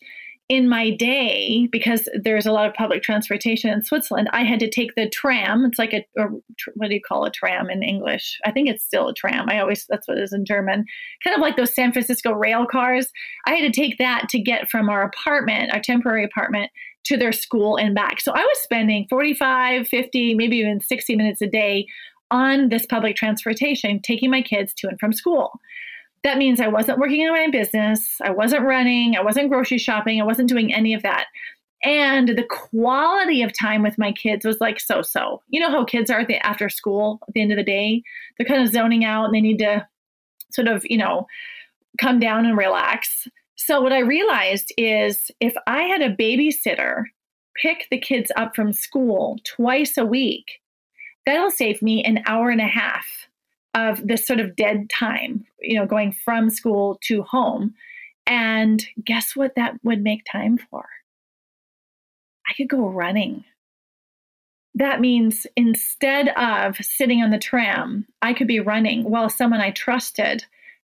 in 0.52 0.68
my 0.68 0.90
day, 0.90 1.66
because 1.72 2.06
there's 2.24 2.44
a 2.44 2.52
lot 2.52 2.68
of 2.68 2.74
public 2.74 3.02
transportation 3.02 3.70
in 3.70 3.82
Switzerland, 3.82 4.28
I 4.34 4.44
had 4.44 4.60
to 4.60 4.68
take 4.68 4.94
the 4.96 5.08
tram. 5.08 5.64
It's 5.64 5.78
like 5.78 5.94
a, 5.94 6.04
a, 6.20 6.26
what 6.74 6.88
do 6.88 6.94
you 6.94 7.00
call 7.00 7.24
a 7.24 7.30
tram 7.30 7.70
in 7.70 7.82
English? 7.82 8.38
I 8.44 8.50
think 8.50 8.68
it's 8.68 8.84
still 8.84 9.08
a 9.08 9.14
tram. 9.14 9.48
I 9.48 9.60
always, 9.60 9.86
that's 9.88 10.06
what 10.06 10.18
it 10.18 10.24
is 10.24 10.34
in 10.34 10.44
German. 10.44 10.84
Kind 11.24 11.34
of 11.34 11.40
like 11.40 11.56
those 11.56 11.74
San 11.74 11.90
Francisco 11.90 12.32
rail 12.32 12.66
cars. 12.66 13.08
I 13.46 13.54
had 13.54 13.72
to 13.72 13.80
take 13.80 13.96
that 13.96 14.28
to 14.28 14.38
get 14.38 14.68
from 14.68 14.90
our 14.90 15.02
apartment, 15.02 15.72
our 15.72 15.80
temporary 15.80 16.22
apartment, 16.22 16.70
to 17.04 17.16
their 17.16 17.32
school 17.32 17.78
and 17.78 17.94
back. 17.94 18.20
So 18.20 18.32
I 18.32 18.42
was 18.42 18.58
spending 18.62 19.06
45, 19.08 19.88
50, 19.88 20.34
maybe 20.34 20.58
even 20.58 20.82
60 20.82 21.16
minutes 21.16 21.40
a 21.40 21.46
day 21.46 21.86
on 22.30 22.68
this 22.68 22.84
public 22.84 23.16
transportation, 23.16 24.02
taking 24.02 24.30
my 24.30 24.42
kids 24.42 24.74
to 24.74 24.88
and 24.88 25.00
from 25.00 25.14
school 25.14 25.52
that 26.24 26.38
means 26.38 26.60
I 26.60 26.68
wasn't 26.68 26.98
working 26.98 27.20
in 27.20 27.32
my 27.32 27.48
business, 27.50 28.16
I 28.22 28.30
wasn't 28.30 28.62
running, 28.62 29.16
I 29.16 29.22
wasn't 29.22 29.50
grocery 29.50 29.78
shopping, 29.78 30.20
I 30.20 30.24
wasn't 30.24 30.48
doing 30.48 30.72
any 30.72 30.94
of 30.94 31.02
that. 31.02 31.26
And 31.84 32.28
the 32.28 32.46
quality 32.48 33.42
of 33.42 33.50
time 33.58 33.82
with 33.82 33.98
my 33.98 34.12
kids 34.12 34.44
was 34.44 34.60
like 34.60 34.78
so 34.78 35.02
so. 35.02 35.42
You 35.48 35.60
know 35.60 35.70
how 35.70 35.84
kids 35.84 36.10
are 36.10 36.20
at 36.20 36.28
the 36.28 36.44
after 36.46 36.68
school 36.68 37.18
at 37.26 37.34
the 37.34 37.42
end 37.42 37.50
of 37.50 37.56
the 37.56 37.64
day? 37.64 38.02
They're 38.38 38.46
kind 38.46 38.62
of 38.62 38.72
zoning 38.72 39.04
out 39.04 39.24
and 39.24 39.34
they 39.34 39.40
need 39.40 39.58
to 39.58 39.86
sort 40.52 40.68
of, 40.68 40.82
you 40.84 40.96
know, 40.96 41.26
come 42.00 42.20
down 42.20 42.46
and 42.46 42.56
relax. 42.56 43.26
So, 43.56 43.80
what 43.80 43.92
I 43.92 43.98
realized 43.98 44.72
is 44.78 45.30
if 45.40 45.54
I 45.66 45.82
had 45.82 46.02
a 46.02 46.14
babysitter 46.14 47.04
pick 47.60 47.88
the 47.90 47.98
kids 47.98 48.30
up 48.36 48.54
from 48.54 48.72
school 48.72 49.38
twice 49.44 49.98
a 49.98 50.06
week, 50.06 50.60
that'll 51.26 51.50
save 51.50 51.82
me 51.82 52.02
an 52.04 52.22
hour 52.26 52.50
and 52.50 52.60
a 52.60 52.66
half 52.66 53.06
of 53.74 54.06
this 54.06 54.26
sort 54.26 54.40
of 54.40 54.56
dead 54.56 54.90
time, 54.90 55.46
you 55.60 55.78
know, 55.78 55.86
going 55.86 56.12
from 56.12 56.50
school 56.50 56.98
to 57.04 57.22
home. 57.22 57.74
And 58.26 58.84
guess 59.04 59.34
what 59.34 59.54
that 59.56 59.74
would 59.82 60.02
make 60.02 60.24
time 60.30 60.58
for? 60.58 60.84
I 62.48 62.54
could 62.54 62.68
go 62.68 62.88
running. 62.88 63.44
That 64.74 65.00
means 65.00 65.46
instead 65.56 66.28
of 66.28 66.76
sitting 66.76 67.22
on 67.22 67.30
the 67.30 67.38
tram, 67.38 68.06
I 68.22 68.32
could 68.32 68.46
be 68.46 68.60
running 68.60 69.04
while 69.04 69.28
someone 69.28 69.60
I 69.60 69.70
trusted 69.70 70.44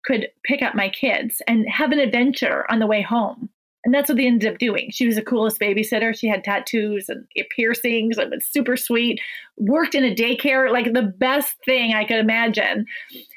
could 0.04 0.28
pick 0.44 0.62
up 0.62 0.74
my 0.74 0.88
kids 0.88 1.42
and 1.46 1.68
have 1.68 1.92
an 1.92 1.98
adventure 1.98 2.64
on 2.70 2.78
the 2.78 2.86
way 2.86 3.02
home. 3.02 3.50
And 3.84 3.92
that's 3.92 4.08
what 4.08 4.16
they 4.16 4.26
ended 4.26 4.52
up 4.52 4.58
doing. 4.58 4.90
She 4.92 5.06
was 5.06 5.16
the 5.16 5.22
coolest 5.22 5.60
babysitter. 5.60 6.16
She 6.16 6.28
had 6.28 6.44
tattoos 6.44 7.08
and 7.08 7.26
piercings 7.50 8.16
and 8.16 8.30
was 8.30 8.46
super 8.46 8.76
sweet. 8.76 9.20
Worked 9.56 9.96
in 9.96 10.04
a 10.04 10.14
daycare, 10.14 10.70
like 10.70 10.92
the 10.92 11.02
best 11.02 11.56
thing 11.64 11.92
I 11.92 12.04
could 12.04 12.18
imagine. 12.18 12.86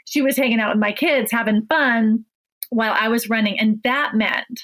She 0.05 0.21
was 0.21 0.37
hanging 0.37 0.59
out 0.59 0.73
with 0.73 0.81
my 0.81 0.91
kids, 0.91 1.31
having 1.31 1.65
fun 1.65 2.25
while 2.69 2.93
I 2.95 3.07
was 3.07 3.29
running. 3.29 3.59
And 3.59 3.81
that 3.83 4.13
meant 4.13 4.61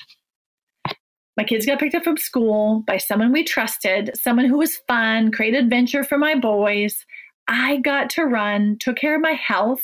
my 1.36 1.44
kids 1.44 1.66
got 1.66 1.80
picked 1.80 1.96
up 1.96 2.04
from 2.04 2.18
school 2.18 2.84
by 2.86 2.98
someone 2.98 3.32
we 3.32 3.44
trusted, 3.44 4.12
someone 4.16 4.46
who 4.46 4.58
was 4.58 4.80
fun, 4.88 5.32
created 5.32 5.64
adventure 5.64 6.04
for 6.04 6.18
my 6.18 6.36
boys. 6.36 7.06
I 7.48 7.78
got 7.78 8.12
to 8.12 8.26
run, 8.26 8.78
took 8.80 8.98
care 8.98 9.16
of 9.16 9.22
my 9.22 9.32
health, 9.32 9.82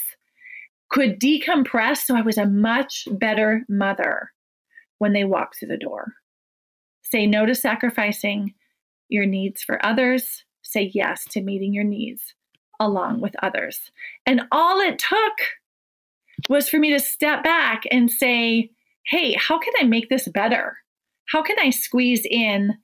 could 0.92 1.20
decompress. 1.20 2.06
So 2.06 2.16
I 2.16 2.22
was 2.22 2.38
a 2.38 2.46
much 2.46 3.08
better 3.12 3.64
mother 3.68 4.30
when 5.00 5.14
they 5.14 5.24
walk 5.24 5.56
through 5.56 5.70
the 5.70 5.78
door. 5.78 6.14
Say 7.04 7.26
no 7.26 7.46
to 7.46 7.56
sacrificing 7.56 8.54
your 9.10 9.26
needs 9.26 9.64
for 9.64 9.84
others. 9.86 10.44
Say 10.62 10.92
yes 10.94 11.24
to 11.32 11.42
meeting 11.42 11.74
your 11.74 11.84
needs 11.84 12.34
along 12.80 13.22
with 13.22 13.36
others. 13.42 13.92
And 14.26 14.42
all 14.52 14.80
it 14.80 15.00
took 15.00 16.50
was 16.50 16.70
for 16.70 16.78
me 16.78 16.92
to 16.92 17.00
step 17.00 17.44
back 17.44 17.84
and 17.90 18.12
say, 18.12 18.70
hey, 19.06 19.34
how 19.34 19.58
can 19.58 19.74
I 19.80 19.84
make 19.84 20.10
this 20.10 20.28
better? 20.28 20.78
How 21.30 21.42
can 21.42 21.58
I 21.60 21.70
squeeze 21.70 22.26
in 22.30 22.78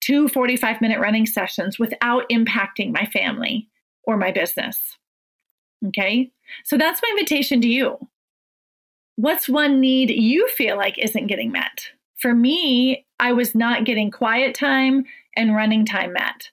two 0.00 0.28
45 0.28 0.80
minute 0.80 1.00
running 1.00 1.26
sessions 1.26 1.78
without 1.78 2.28
impacting 2.30 2.92
my 2.92 3.06
family 3.06 3.68
or 4.04 4.16
my 4.16 4.32
business? 4.32 4.98
Okay. 5.88 6.30
So 6.64 6.76
that's 6.76 7.02
my 7.02 7.08
invitation 7.10 7.60
to 7.60 7.68
you. 7.68 7.98
What's 9.16 9.48
one 9.48 9.80
need 9.80 10.10
you 10.10 10.48
feel 10.48 10.76
like 10.76 10.98
isn't 10.98 11.26
getting 11.26 11.52
met? 11.52 11.88
For 12.18 12.34
me, 12.34 13.04
I 13.20 13.32
was 13.32 13.54
not 13.54 13.84
getting 13.84 14.10
quiet 14.10 14.54
time 14.54 15.04
and 15.36 15.54
running 15.54 15.84
time 15.84 16.12
met. 16.12 16.50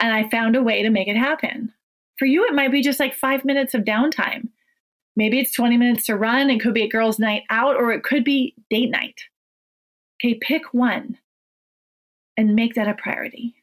And 0.00 0.12
I 0.12 0.28
found 0.28 0.56
a 0.56 0.62
way 0.62 0.82
to 0.82 0.90
make 0.90 1.08
it 1.08 1.16
happen. 1.16 1.72
For 2.18 2.26
you, 2.26 2.44
it 2.46 2.54
might 2.54 2.72
be 2.72 2.82
just 2.82 3.00
like 3.00 3.14
five 3.14 3.44
minutes 3.44 3.74
of 3.74 3.82
downtime. 3.82 4.48
Maybe 5.16 5.38
it's 5.38 5.54
20 5.54 5.76
minutes 5.76 6.06
to 6.06 6.16
run. 6.16 6.50
It 6.50 6.60
could 6.60 6.74
be 6.74 6.82
a 6.82 6.88
girl's 6.88 7.18
night 7.18 7.44
out, 7.50 7.76
or 7.76 7.92
it 7.92 8.02
could 8.02 8.24
be 8.24 8.54
date 8.70 8.90
night. 8.90 9.22
Okay, 10.18 10.34
pick 10.34 10.74
one 10.74 11.18
and 12.36 12.54
make 12.54 12.74
that 12.74 12.88
a 12.88 12.94
priority. 12.94 13.54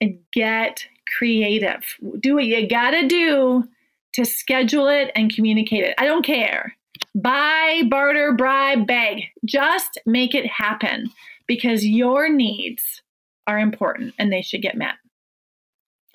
And 0.00 0.18
get 0.32 0.86
creative. 1.18 1.84
Do 2.20 2.34
what 2.34 2.44
you 2.44 2.68
gotta 2.68 3.08
do 3.08 3.66
to 4.14 4.24
schedule 4.24 4.88
it 4.88 5.10
and 5.14 5.34
communicate 5.34 5.84
it. 5.84 5.94
I 5.98 6.04
don't 6.04 6.24
care. 6.24 6.76
Buy, 7.14 7.82
barter, 7.88 8.32
bribe, 8.32 8.86
beg. 8.86 9.24
Just 9.44 9.98
make 10.06 10.34
it 10.34 10.46
happen 10.46 11.10
because 11.46 11.84
your 11.84 12.28
needs 12.28 13.02
are 13.46 13.58
important 13.58 14.14
and 14.18 14.32
they 14.32 14.42
should 14.42 14.62
get 14.62 14.76
met. 14.76 14.94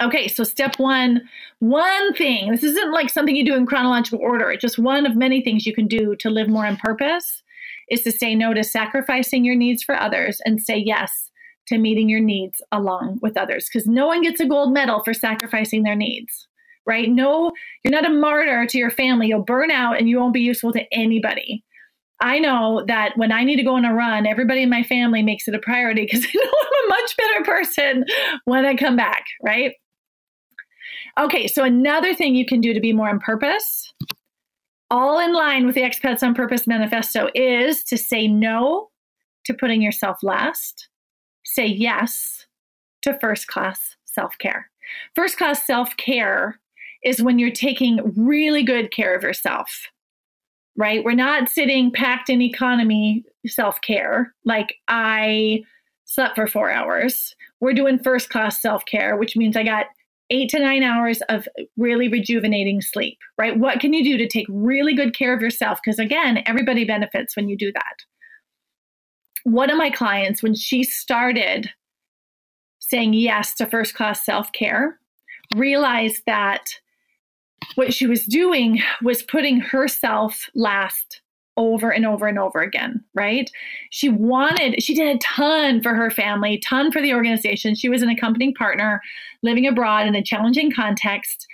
Okay, 0.01 0.27
so 0.27 0.43
step 0.43 0.79
one, 0.79 1.21
one 1.59 2.13
thing. 2.13 2.51
This 2.51 2.63
isn't 2.63 2.91
like 2.91 3.09
something 3.09 3.35
you 3.35 3.45
do 3.45 3.55
in 3.55 3.65
chronological 3.65 4.19
order. 4.19 4.51
It's 4.51 4.61
just 4.61 4.79
one 4.79 5.05
of 5.05 5.15
many 5.15 5.41
things 5.41 5.65
you 5.65 5.73
can 5.73 5.87
do 5.87 6.15
to 6.17 6.29
live 6.29 6.49
more 6.49 6.65
in 6.65 6.77
purpose 6.77 7.43
is 7.89 8.01
to 8.01 8.11
say 8.11 8.35
no 8.35 8.53
to 8.53 8.63
sacrificing 8.63 9.45
your 9.45 9.55
needs 9.55 9.83
for 9.83 9.95
others 9.95 10.41
and 10.45 10.61
say 10.61 10.77
yes 10.77 11.31
to 11.67 11.77
meeting 11.77 12.09
your 12.09 12.19
needs 12.19 12.61
along 12.71 13.19
with 13.21 13.37
others 13.37 13.69
because 13.71 13.87
no 13.87 14.07
one 14.07 14.21
gets 14.21 14.39
a 14.39 14.45
gold 14.45 14.73
medal 14.73 15.01
for 15.03 15.13
sacrificing 15.13 15.83
their 15.83 15.95
needs 15.95 16.47
right? 16.85 17.09
No, 17.09 17.51
you're 17.83 17.91
not 17.91 18.09
a 18.09 18.13
martyr 18.13 18.65
to 18.65 18.77
your 18.77 18.91
family. 18.91 19.27
You'll 19.27 19.43
burn 19.43 19.71
out 19.71 19.97
and 19.97 20.09
you 20.09 20.19
won't 20.19 20.33
be 20.33 20.41
useful 20.41 20.73
to 20.73 20.93
anybody. 20.93 21.63
I 22.21 22.39
know 22.39 22.83
that 22.87 23.17
when 23.17 23.31
I 23.31 23.43
need 23.43 23.57
to 23.57 23.63
go 23.63 23.75
on 23.75 23.85
a 23.85 23.93
run, 23.93 24.25
everybody 24.25 24.63
in 24.63 24.69
my 24.69 24.83
family 24.83 25.21
makes 25.21 25.47
it 25.47 25.55
a 25.55 25.59
priority 25.59 26.03
because 26.09 26.25
I 26.25 26.31
know 26.33 26.51
I'm 26.61 26.85
a 26.85 26.89
much 26.89 27.17
better 27.17 27.43
person 27.43 28.05
when 28.45 28.65
I 28.65 28.75
come 28.75 28.95
back, 28.95 29.25
right? 29.43 29.73
Okay, 31.19 31.47
so 31.47 31.63
another 31.63 32.15
thing 32.15 32.33
you 32.33 32.45
can 32.45 32.61
do 32.61 32.73
to 32.73 32.79
be 32.79 32.93
more 32.93 33.09
on 33.09 33.19
purpose, 33.19 33.93
all 34.89 35.19
in 35.19 35.33
line 35.33 35.65
with 35.65 35.75
the 35.75 35.81
Expats 35.81 36.23
on 36.23 36.33
Purpose 36.33 36.65
manifesto, 36.65 37.29
is 37.35 37.83
to 37.83 37.97
say 37.97 38.27
no 38.27 38.89
to 39.45 39.53
putting 39.53 39.81
yourself 39.81 40.23
last, 40.23 40.87
say 41.45 41.67
yes 41.67 42.45
to 43.03 43.17
first 43.19 43.47
class 43.47 43.95
self 44.05 44.37
care. 44.39 44.69
First 45.15 45.37
class 45.37 45.65
self 45.67 45.95
care 45.97 46.59
is 47.03 47.21
when 47.21 47.39
you're 47.39 47.51
taking 47.51 47.99
really 48.15 48.63
good 48.63 48.91
care 48.91 49.15
of 49.15 49.23
yourself, 49.23 49.87
right? 50.77 51.03
We're 51.03 51.13
not 51.13 51.49
sitting 51.49 51.91
packed 51.91 52.29
in 52.29 52.41
economy 52.41 53.23
self 53.45 53.79
care, 53.81 54.33
like 54.45 54.75
I 54.87 55.61
slept 56.05 56.35
for 56.35 56.47
four 56.47 56.69
hours. 56.71 57.35
We're 57.59 57.73
doing 57.73 57.99
first 57.99 58.29
class 58.29 58.61
self 58.61 58.85
care, 58.85 59.17
which 59.17 59.35
means 59.35 59.57
I 59.57 59.63
got 59.63 59.87
eight 60.29 60.49
to 60.49 60.59
nine 60.59 60.83
hours 60.83 61.21
of 61.29 61.47
really 61.77 62.07
rejuvenating 62.07 62.81
sleep, 62.81 63.17
right? 63.37 63.57
What 63.57 63.79
can 63.79 63.93
you 63.93 64.03
do 64.03 64.17
to 64.17 64.27
take 64.27 64.47
really 64.49 64.95
good 64.95 65.15
care 65.15 65.33
of 65.33 65.41
yourself? 65.41 65.79
Because 65.83 65.99
again, 65.99 66.41
everybody 66.45 66.85
benefits 66.85 67.35
when 67.35 67.49
you 67.49 67.57
do 67.57 67.71
that. 67.73 67.95
One 69.43 69.69
of 69.69 69.77
my 69.77 69.89
clients, 69.89 70.41
when 70.41 70.55
she 70.55 70.83
started 70.83 71.69
saying 72.79 73.13
yes 73.13 73.53
to 73.55 73.65
first 73.65 73.93
class 73.93 74.25
self 74.25 74.51
care, 74.53 74.97
realized 75.55 76.23
that 76.25 76.79
what 77.75 77.93
she 77.93 78.07
was 78.07 78.25
doing 78.25 78.81
was 79.01 79.21
putting 79.23 79.59
herself 79.59 80.49
last 80.55 81.21
over 81.55 81.91
and 81.91 82.05
over 82.05 82.27
and 82.27 82.39
over 82.39 82.61
again, 82.61 83.03
right? 83.13 83.49
She 83.91 84.09
wanted, 84.09 84.81
she 84.81 84.95
did 84.95 85.15
a 85.15 85.19
ton 85.19 85.81
for 85.81 85.93
her 85.93 86.09
family, 86.09 86.57
ton 86.57 86.91
for 86.91 87.01
the 87.01 87.13
organization. 87.13 87.75
She 87.75 87.89
was 87.89 88.01
an 88.01 88.09
accompanying 88.09 88.55
partner 88.55 89.01
living 89.43 89.67
abroad 89.67 90.07
in 90.07 90.15
a 90.15 90.23
challenging 90.23 90.71
context. 90.71 91.45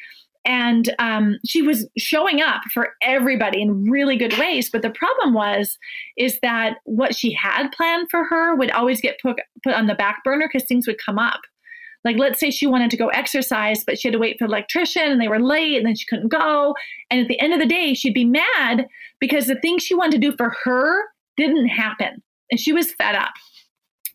And 0.46 0.96
um, 1.00 1.38
she 1.46 1.62
was 1.62 1.88
showing 1.98 2.42
up 2.42 2.62
for 2.74 2.94
everybody 3.02 3.62
in 3.62 3.90
really 3.90 4.16
good 4.16 4.38
ways. 4.38 4.70
But 4.70 4.84
the 4.84 4.90
problem 4.90 5.34
was, 5.34 5.78
is 6.18 6.40
that 6.42 6.78
what 6.86 7.14
she 7.14 7.34
had 7.34 7.70
planned 7.72 8.08
for 8.10 8.24
her 8.24 8.56
would 8.56 8.72
always 8.72 9.02
get 9.02 9.20
put, 9.22 9.38
put 9.64 9.74
on 9.74 9.88
the 9.88 9.96
back 9.96 10.24
burner 10.24 10.48
because 10.52 10.68
things 10.68 10.88
would 10.88 10.98
come 10.98 11.20
up. 11.20 11.42
Like, 12.06 12.18
let's 12.18 12.40
say 12.40 12.50
she 12.50 12.66
wanted 12.66 12.92
to 12.92 12.98
go 12.98 13.10
exercise, 13.10 13.84
but 13.84 14.00
she 14.00 14.08
had 14.08 14.14
to 14.14 14.20
wait 14.20 14.38
for 14.40 14.48
the 14.48 14.54
electrician 14.54 15.04
and 15.04 15.20
they 15.20 15.28
were 15.28 15.42
late 15.42 15.78
and 15.78 15.86
then 15.86 15.96
she 15.96 16.06
couldn't 16.06 16.30
go. 16.30 16.74
And 17.12 17.20
at 17.20 17.28
the 17.28 17.40
end 17.42 17.54
of 17.54 17.60
the 17.60 17.66
day, 17.66 17.94
she'd 17.94 18.14
be 18.14 18.26
mad 18.26 18.88
because 19.20 19.48
the 19.48 19.60
thing 19.60 19.78
she 19.78 19.96
wanted 19.96 20.22
to 20.22 20.30
do 20.30 20.38
for 20.38 20.56
her 20.64 21.04
didn't 21.36 21.68
happen. 21.68 22.22
And 22.52 22.60
she 22.60 22.72
was 22.72 22.94
fed 22.94 23.16
up. 23.16 23.34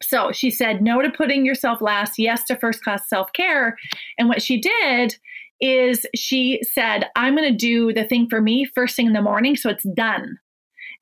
So 0.03 0.33
she 0.33 0.51
said 0.51 0.83
no 0.83 1.03
to 1.03 1.11
putting 1.11 1.45
yourself 1.45 1.81
last, 1.81 2.19
yes 2.19 2.45
to 2.45 2.57
first 2.57 2.83
class 2.83 3.09
self 3.09 3.33
care. 3.33 3.77
And 4.19 4.29
what 4.29 4.43
she 4.43 4.61
did 4.61 5.17
is 5.61 6.07
she 6.15 6.61
said, 6.63 7.09
I'm 7.17 7.37
going 7.37 7.51
to 7.51 7.57
do 7.57 7.93
the 7.93 8.05
thing 8.05 8.29
for 8.29 8.41
me 8.41 8.67
first 8.75 8.97
thing 8.97 9.07
in 9.07 9.13
the 9.13 9.23
morning 9.23 9.57
so 9.57 9.71
it's 9.71 9.87
done. 9.95 10.39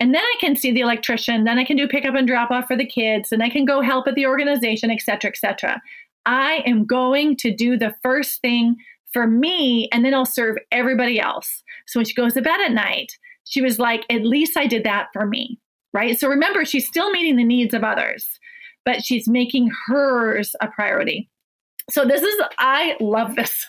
And 0.00 0.14
then 0.14 0.22
I 0.22 0.34
can 0.40 0.56
see 0.56 0.72
the 0.72 0.80
electrician, 0.80 1.44
then 1.44 1.58
I 1.58 1.64
can 1.64 1.76
do 1.76 1.86
pickup 1.86 2.14
and 2.14 2.26
drop 2.26 2.50
off 2.50 2.66
for 2.66 2.76
the 2.76 2.86
kids, 2.86 3.30
and 3.30 3.42
I 3.42 3.48
can 3.48 3.64
go 3.64 3.80
help 3.80 4.08
at 4.08 4.16
the 4.16 4.26
organization, 4.26 4.90
et 4.90 5.00
cetera, 5.00 5.30
et 5.30 5.36
cetera. 5.36 5.80
I 6.26 6.62
am 6.66 6.86
going 6.86 7.36
to 7.38 7.54
do 7.54 7.76
the 7.76 7.94
first 8.02 8.40
thing 8.40 8.76
for 9.12 9.26
me 9.26 9.88
and 9.92 10.04
then 10.04 10.14
I'll 10.14 10.24
serve 10.24 10.56
everybody 10.70 11.20
else. 11.20 11.62
So 11.86 11.98
when 11.98 12.06
she 12.06 12.14
goes 12.14 12.34
to 12.34 12.42
bed 12.42 12.60
at 12.60 12.72
night, 12.72 13.12
she 13.44 13.60
was 13.60 13.78
like, 13.78 14.04
at 14.10 14.24
least 14.24 14.56
I 14.56 14.66
did 14.66 14.84
that 14.84 15.08
for 15.12 15.26
me. 15.26 15.58
Right. 15.92 16.18
So 16.18 16.28
remember, 16.28 16.64
she's 16.64 16.86
still 16.86 17.10
meeting 17.10 17.36
the 17.36 17.44
needs 17.44 17.74
of 17.74 17.84
others, 17.84 18.26
but 18.84 19.04
she's 19.04 19.28
making 19.28 19.70
hers 19.86 20.54
a 20.60 20.68
priority. 20.68 21.28
So 21.90 22.04
this 22.06 22.22
is, 22.22 22.34
I 22.58 22.96
love 23.00 23.36
this. 23.36 23.66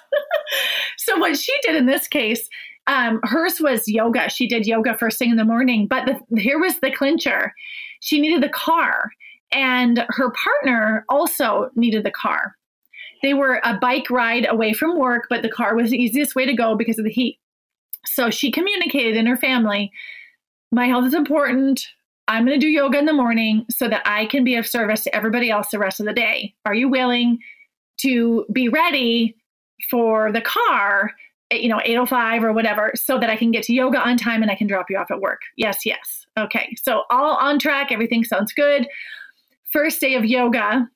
so 0.98 1.18
what 1.18 1.38
she 1.38 1.54
did 1.64 1.76
in 1.76 1.86
this 1.86 2.08
case, 2.08 2.48
um, 2.88 3.20
hers 3.24 3.60
was 3.60 3.88
yoga. 3.88 4.30
She 4.30 4.48
did 4.48 4.66
yoga 4.66 4.98
first 4.98 5.18
thing 5.18 5.32
in 5.32 5.38
the 5.38 5.44
morning, 5.44 5.88
but 5.88 6.06
the, 6.06 6.40
here 6.40 6.60
was 6.60 6.80
the 6.80 6.92
clincher. 6.92 7.54
She 8.02 8.22
needed 8.22 8.44
the 8.44 8.50
car. 8.50 9.12
And 9.54 10.06
her 10.10 10.32
partner 10.32 11.06
also 11.10 11.70
needed 11.76 12.04
the 12.04 12.12
car. 12.12 12.56
They 13.22 13.34
were 13.34 13.62
a 13.64 13.78
bike 13.78 14.10
ride 14.10 14.48
away 14.50 14.74
from 14.74 14.98
work, 14.98 15.28
but 15.30 15.42
the 15.42 15.50
car 15.50 15.76
was 15.76 15.92
the 15.92 15.98
easiest 15.98 16.36
way 16.36 16.46
to 16.46 16.54
go 16.54 16.76
because 16.76 17.00
of 17.00 17.06
the 17.06 17.12
heat. 17.12 17.40
So 18.06 18.30
she 18.30 18.52
communicated 18.52 19.16
in 19.16 19.26
her 19.28 19.38
family 19.38 19.92
my 20.74 20.88
health 20.88 21.06
is 21.06 21.14
important. 21.14 21.88
I'm 22.28 22.46
going 22.46 22.60
to 22.60 22.66
do 22.66 22.70
yoga 22.70 22.98
in 22.98 23.06
the 23.06 23.14
morning 23.14 23.66
so 23.70 23.88
that 23.88 24.02
I 24.06 24.26
can 24.26 24.44
be 24.44 24.56
of 24.56 24.66
service 24.66 25.04
to 25.04 25.16
everybody 25.16 25.52
else 25.52 25.70
the 25.70 25.78
rest 25.78 26.00
of 26.00 26.08
the 26.08 26.14
day. 26.14 26.56
Are 26.66 26.74
you 26.74 26.90
willing 26.90 27.38
to 28.00 28.46
be 28.52 28.70
ready 28.70 29.36
for 29.92 30.32
the 30.32 30.42
car, 30.42 31.12
you 31.52 31.70
know, 31.70 31.80
805 31.84 32.44
or 32.44 32.54
whatever, 32.54 32.92
so 32.96 33.20
that 33.20 33.30
I 33.30 33.36
can 33.36 33.52
get 33.52 33.64
to 33.66 33.74
yoga 33.74 34.00
on 34.00 34.18
time 34.18 34.42
and 34.42 34.50
I 34.50 34.56
can 34.56 34.66
drop 34.66 34.88
you 34.90 34.98
off 34.98 35.12
at 35.12 35.22
work? 35.22 35.42
Yes, 35.58 35.86
yes. 35.86 36.26
Okay. 36.40 36.76
So 36.82 37.04
all 37.12 37.36
on 37.36 37.60
track. 37.60 37.92
Everything 37.92 38.24
sounds 38.24 38.52
good. 38.52 38.88
First 39.74 40.00
day 40.00 40.14
of 40.14 40.24
yoga, 40.24 40.88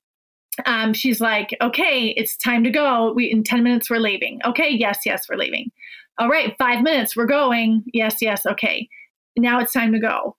um, 0.66 0.94
she's 0.94 1.20
like, 1.20 1.56
okay, 1.62 2.13
it's 2.16 2.38
time 2.38 2.63
to 2.63 2.70
go. 2.70 3.12
We 3.12 3.26
in 3.26 3.44
10 3.44 3.63
minutes 3.63 3.90
we're 3.90 3.98
leaving. 3.98 4.40
Okay, 4.46 4.70
yes, 4.70 5.00
yes, 5.04 5.26
we're 5.28 5.38
leaving. 5.38 5.72
All 6.20 6.30
right, 6.30 6.56
five 6.60 6.84
minutes, 6.84 7.16
we're 7.16 7.26
going. 7.26 7.84
Yes, 7.92 8.18
yes, 8.22 8.46
okay. 8.46 8.88
Now 9.36 9.60
it's 9.60 9.74
time 9.74 9.92
to 9.94 10.00
go. 10.00 10.36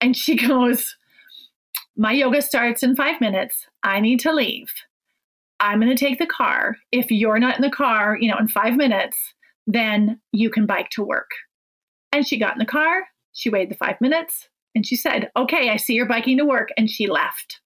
And 0.00 0.16
she 0.16 0.36
goes, 0.48 0.96
My 1.96 2.12
yoga 2.12 2.42
starts 2.42 2.84
in 2.84 2.94
five 2.94 3.20
minutes. 3.20 3.66
I 3.82 3.98
need 3.98 4.20
to 4.20 4.32
leave. 4.32 4.72
I'm 5.58 5.80
going 5.80 5.94
to 5.94 6.04
take 6.04 6.18
the 6.20 6.26
car. 6.26 6.76
If 6.92 7.10
you're 7.10 7.40
not 7.40 7.56
in 7.56 7.62
the 7.62 7.70
car, 7.70 8.16
you 8.18 8.30
know, 8.30 8.38
in 8.38 8.48
five 8.48 8.76
minutes, 8.76 9.16
then 9.66 10.20
you 10.32 10.48
can 10.48 10.64
bike 10.64 10.90
to 10.90 11.04
work. 11.04 11.30
And 12.12 12.26
she 12.26 12.38
got 12.38 12.54
in 12.54 12.60
the 12.60 12.64
car. 12.64 13.02
She 13.32 13.50
waited 13.50 13.70
the 13.70 13.76
five 13.76 14.00
minutes 14.00 14.48
and 14.74 14.86
she 14.86 14.96
said, 14.96 15.30
Okay, 15.36 15.70
I 15.70 15.76
see 15.76 15.94
you're 15.94 16.06
biking 16.06 16.38
to 16.38 16.44
work. 16.44 16.68
And 16.76 16.88
she 16.88 17.08
left. 17.08 17.60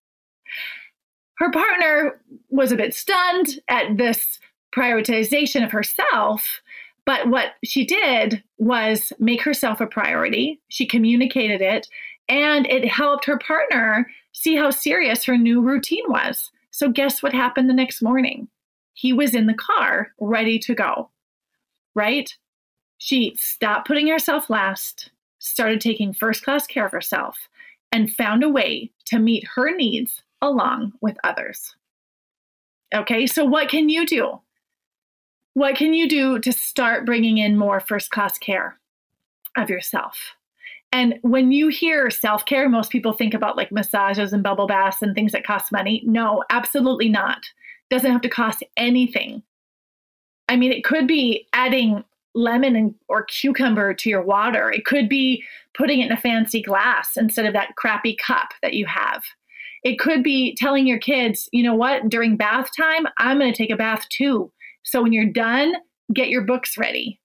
Her 1.39 1.51
partner 1.51 2.21
was 2.51 2.73
a 2.73 2.77
bit 2.77 2.95
stunned 2.95 3.61
at 3.69 3.97
this 3.97 4.39
prioritization 4.75 5.65
of 5.65 5.73
herself. 5.73 6.61
But 7.07 7.29
what 7.29 7.53
she 7.65 7.85
did 7.85 8.43
was 8.59 9.13
make 9.19 9.43
herself 9.43 9.81
a 9.81 9.87
priority. 9.87 10.61
She 10.69 10.87
communicated 10.87 11.61
it, 11.61 11.89
and 12.29 12.67
it 12.67 12.89
helped 12.89 13.27
her 13.27 13.39
partner 13.39 14.11
see 14.33 14.57
how 14.57 14.71
serious 14.71 15.25
her 15.25 15.37
new 15.37 15.61
routine 15.61 16.05
was. 16.09 16.51
So, 16.71 16.89
guess 16.89 17.23
what 17.23 17.35
happened 17.35 17.69
the 17.69 17.75
next 17.75 18.03
morning? 18.03 18.49
He 18.95 19.13
was 19.13 19.35
in 19.35 19.47
the 19.47 19.55
car, 19.55 20.13
ready 20.19 20.59
to 20.61 20.75
go, 20.75 21.11
right? 21.95 22.35
She 22.99 23.35
stopped 23.39 23.87
putting 23.87 24.07
herself 24.07 24.49
last, 24.49 25.11
started 25.39 25.81
taking 25.81 26.15
first 26.15 26.43
class 26.43 26.67
care 26.67 26.87
of 26.87 26.93
herself, 26.93 27.49
and 27.93 28.13
found 28.13 28.43
a 28.43 28.49
way 28.49 28.91
to 29.07 29.19
meet 29.19 29.47
her 29.55 29.75
needs 29.77 30.23
along 30.49 30.93
with 31.01 31.17
others. 31.25 31.75
Okay, 32.95 33.27
so 33.27 33.45
what 33.45 33.69
can 33.69 33.89
you 33.89 34.07
do? 34.07 34.41
What 35.55 35.77
can 35.77 35.95
you 35.95 36.09
do 36.09 36.39
to 36.41 36.53
start 36.53 37.07
bringing 37.07 37.39
in 37.39 37.57
more 37.57 37.81
first 37.81 38.11
class 38.11 38.39
care 38.39 38.79
of 39.57 39.71
yourself? 39.71 40.35
And 40.93 41.19
when 41.23 41.51
you 41.51 41.69
hear 41.69 42.09
self 42.09 42.45
care, 42.45 42.69
most 42.69 42.91
people 42.91 43.13
think 43.13 43.35
about 43.35 43.57
like 43.57 43.73
massages 43.73 44.33
and 44.33 44.45
bubble 44.45 44.69
baths 44.69 45.03
and 45.03 45.15
things 45.15 45.33
that 45.33 45.45
cost 45.45 45.73
money. 45.73 46.03
No, 46.07 46.45
absolutely 46.51 47.09
not. 47.09 47.45
Doesn't 47.91 48.13
have 48.13 48.21
to 48.21 48.29
cost 48.29 48.63
anything. 48.77 49.43
I 50.49 50.57
mean, 50.57 50.73
it 50.73 50.85
could 50.85 51.09
be 51.09 51.49
adding 51.53 52.05
lemon 52.35 52.77
and, 52.77 52.95
or 53.09 53.25
cucumber 53.25 53.95
to 53.95 54.09
your 54.09 54.23
water. 54.23 54.71
It 54.71 54.85
could 54.85 55.09
be 55.09 55.43
putting 55.77 56.01
it 56.01 56.07
in 56.07 56.13
a 56.13 56.17
fancy 56.17 56.63
glass 56.63 57.17
instead 57.17 57.47
of 57.47 57.53
that 57.55 57.75
crappy 57.77 58.17
cup 58.17 58.53
that 58.63 58.75
you 58.75 58.87
have. 58.87 59.25
It 59.85 59.99
could 59.99 60.23
be 60.23 60.57
telling 60.57 60.87
your 60.87 60.99
kids, 60.99 61.49
you 61.53 61.63
know 61.63 61.75
what, 61.75 62.09
during 62.09 62.37
bath 62.39 62.71
time, 62.77 63.07
I'm 63.19 63.39
going 63.39 63.53
to 63.53 63.57
take 63.57 63.71
a 63.71 63.77
bath 63.77 64.07
too. 64.11 64.51
So 64.83 65.03
when 65.03 65.13
you're 65.13 65.31
done, 65.31 65.75
get 66.13 66.31
your 66.31 66.43
books 66.43 66.77
ready. 66.79 67.21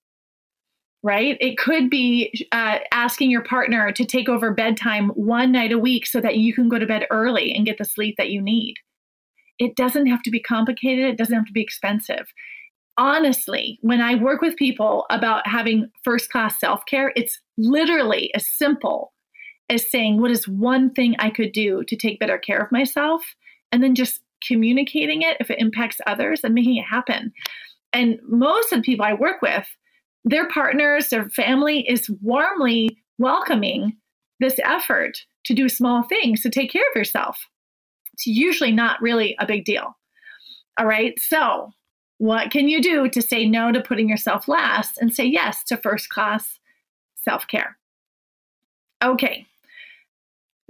Right? 1.02 1.38
It 1.40 1.58
could 1.58 1.90
be 1.90 2.46
uh, 2.52 2.80
asking 2.92 3.32
your 3.32 3.44
partner 3.44 3.94
to 3.94 4.06
take 4.06 4.28
over 4.28 4.54
bedtime 4.54 5.10
one 5.10 5.54
night 5.54 5.72
a 5.72 5.80
week 5.80 6.06
so 6.06 6.20
that 6.20 6.36
you 6.36 6.54
can 6.54 6.68
go 6.68 6.78
to 6.78 6.86
bed 6.86 7.08
early 7.10 7.54
and 7.54 7.66
get 7.66 7.78
the 7.78 7.86
sleep 7.86 8.16
that 8.18 8.32
you 8.32 8.42
need. 8.42 8.76
It 9.60 9.78
doesn't 9.78 10.08
have 10.08 10.22
to 10.24 10.32
be 10.32 10.42
complicated, 10.42 11.06
it 11.06 11.18
doesn't 11.18 11.36
have 11.36 11.46
to 11.46 11.54
be 11.54 11.62
expensive. 11.62 12.28
Honestly, 12.98 13.80
when 13.82 14.02
I 14.02 14.16
work 14.16 14.42
with 14.42 14.58
people 14.58 15.06
about 15.10 15.48
having 15.48 15.90
first 16.04 16.30
class 16.30 16.60
self 16.60 16.86
care, 16.86 17.14
it's 17.16 17.40
literally 17.58 18.30
as 18.36 18.46
simple 18.46 19.14
as 19.70 19.90
saying, 19.90 20.22
What 20.22 20.32
is 20.32 20.48
one 20.48 20.92
thing 20.92 21.16
I 21.20 21.30
could 21.30 21.52
do 21.52 21.84
to 21.86 21.96
take 21.96 22.20
better 22.20 22.38
care 22.38 22.60
of 22.60 22.72
myself? 22.72 23.24
And 23.72 23.84
then 23.84 23.96
just 23.96 24.22
communicating 24.46 25.22
it 25.22 25.38
if 25.40 25.52
it 25.52 25.60
impacts 25.60 26.02
others 26.08 26.42
and 26.44 26.54
making 26.54 26.78
it 26.78 26.86
happen. 26.86 27.32
And 27.94 28.20
most 28.28 28.72
of 28.72 28.80
the 28.80 28.84
people 28.84 29.06
I 29.06 29.14
work 29.14 29.42
with, 29.42 29.68
their 30.24 30.48
partners, 30.50 31.10
their 31.10 31.30
family 31.30 31.88
is 31.88 32.10
warmly 32.22 32.98
welcoming 33.18 33.98
this 34.40 34.60
effort 34.64 35.18
to 35.46 35.54
do 35.54 35.70
small 35.70 36.04
things 36.04 36.42
to 36.42 36.50
take 36.50 36.72
care 36.72 36.88
of 36.90 36.96
yourself. 36.96 37.38
It's 38.14 38.28
usually 38.28 38.72
not 38.72 39.02
really 39.02 39.36
a 39.40 39.46
big 39.46 39.66
deal. 39.66 39.96
All 40.80 40.86
right. 40.86 41.18
So, 41.20 41.72
what 42.18 42.52
can 42.52 42.68
you 42.68 42.82
do 42.82 43.10
to 43.10 43.22
say 43.22 43.48
no 43.48 43.72
to 43.72 43.82
putting 43.82 44.10
yourself 44.10 44.48
last 44.48 44.98
and 45.00 45.14
say 45.14 45.26
yes 45.26 45.64
to 45.66 45.78
first 45.78 46.10
class 46.10 46.60
self 47.16 47.48
care? 47.48 47.78
Okay. 49.04 49.48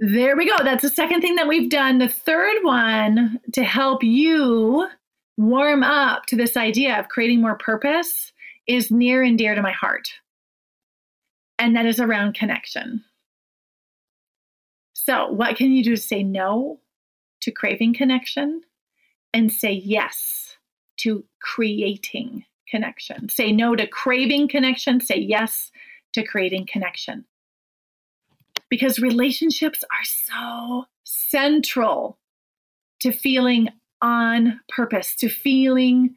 There 0.02 0.34
we 0.34 0.46
go. 0.46 0.56
That's 0.64 0.80
the 0.80 0.88
second 0.88 1.20
thing 1.20 1.34
that 1.34 1.46
we've 1.46 1.68
done. 1.68 1.98
The 1.98 2.08
third 2.08 2.62
one 2.62 3.38
to 3.52 3.62
help 3.62 4.02
you 4.02 4.88
warm 5.36 5.82
up 5.82 6.24
to 6.26 6.36
this 6.36 6.56
idea 6.56 6.98
of 6.98 7.08
creating 7.08 7.42
more 7.42 7.56
purpose 7.56 8.32
is 8.66 8.90
near 8.90 9.22
and 9.22 9.36
dear 9.36 9.54
to 9.54 9.60
my 9.60 9.72
heart. 9.72 10.08
And 11.58 11.76
that 11.76 11.84
is 11.84 12.00
around 12.00 12.34
connection. 12.34 13.04
So, 14.94 15.30
what 15.30 15.56
can 15.56 15.70
you 15.70 15.84
do 15.84 15.96
to 15.96 16.00
say 16.00 16.22
no 16.22 16.80
to 17.42 17.50
craving 17.50 17.92
connection 17.92 18.62
and 19.34 19.52
say 19.52 19.72
yes 19.72 20.56
to 21.00 21.24
creating 21.42 22.46
connection? 22.66 23.28
Say 23.28 23.52
no 23.52 23.76
to 23.76 23.86
craving 23.86 24.48
connection, 24.48 25.02
say 25.02 25.18
yes 25.18 25.70
to 26.14 26.24
creating 26.24 26.68
connection 26.72 27.26
because 28.70 29.00
relationships 29.00 29.82
are 29.84 30.04
so 30.04 30.84
central 31.04 32.18
to 33.00 33.12
feeling 33.12 33.68
on 34.00 34.60
purpose, 34.68 35.14
to 35.16 35.28
feeling 35.28 36.14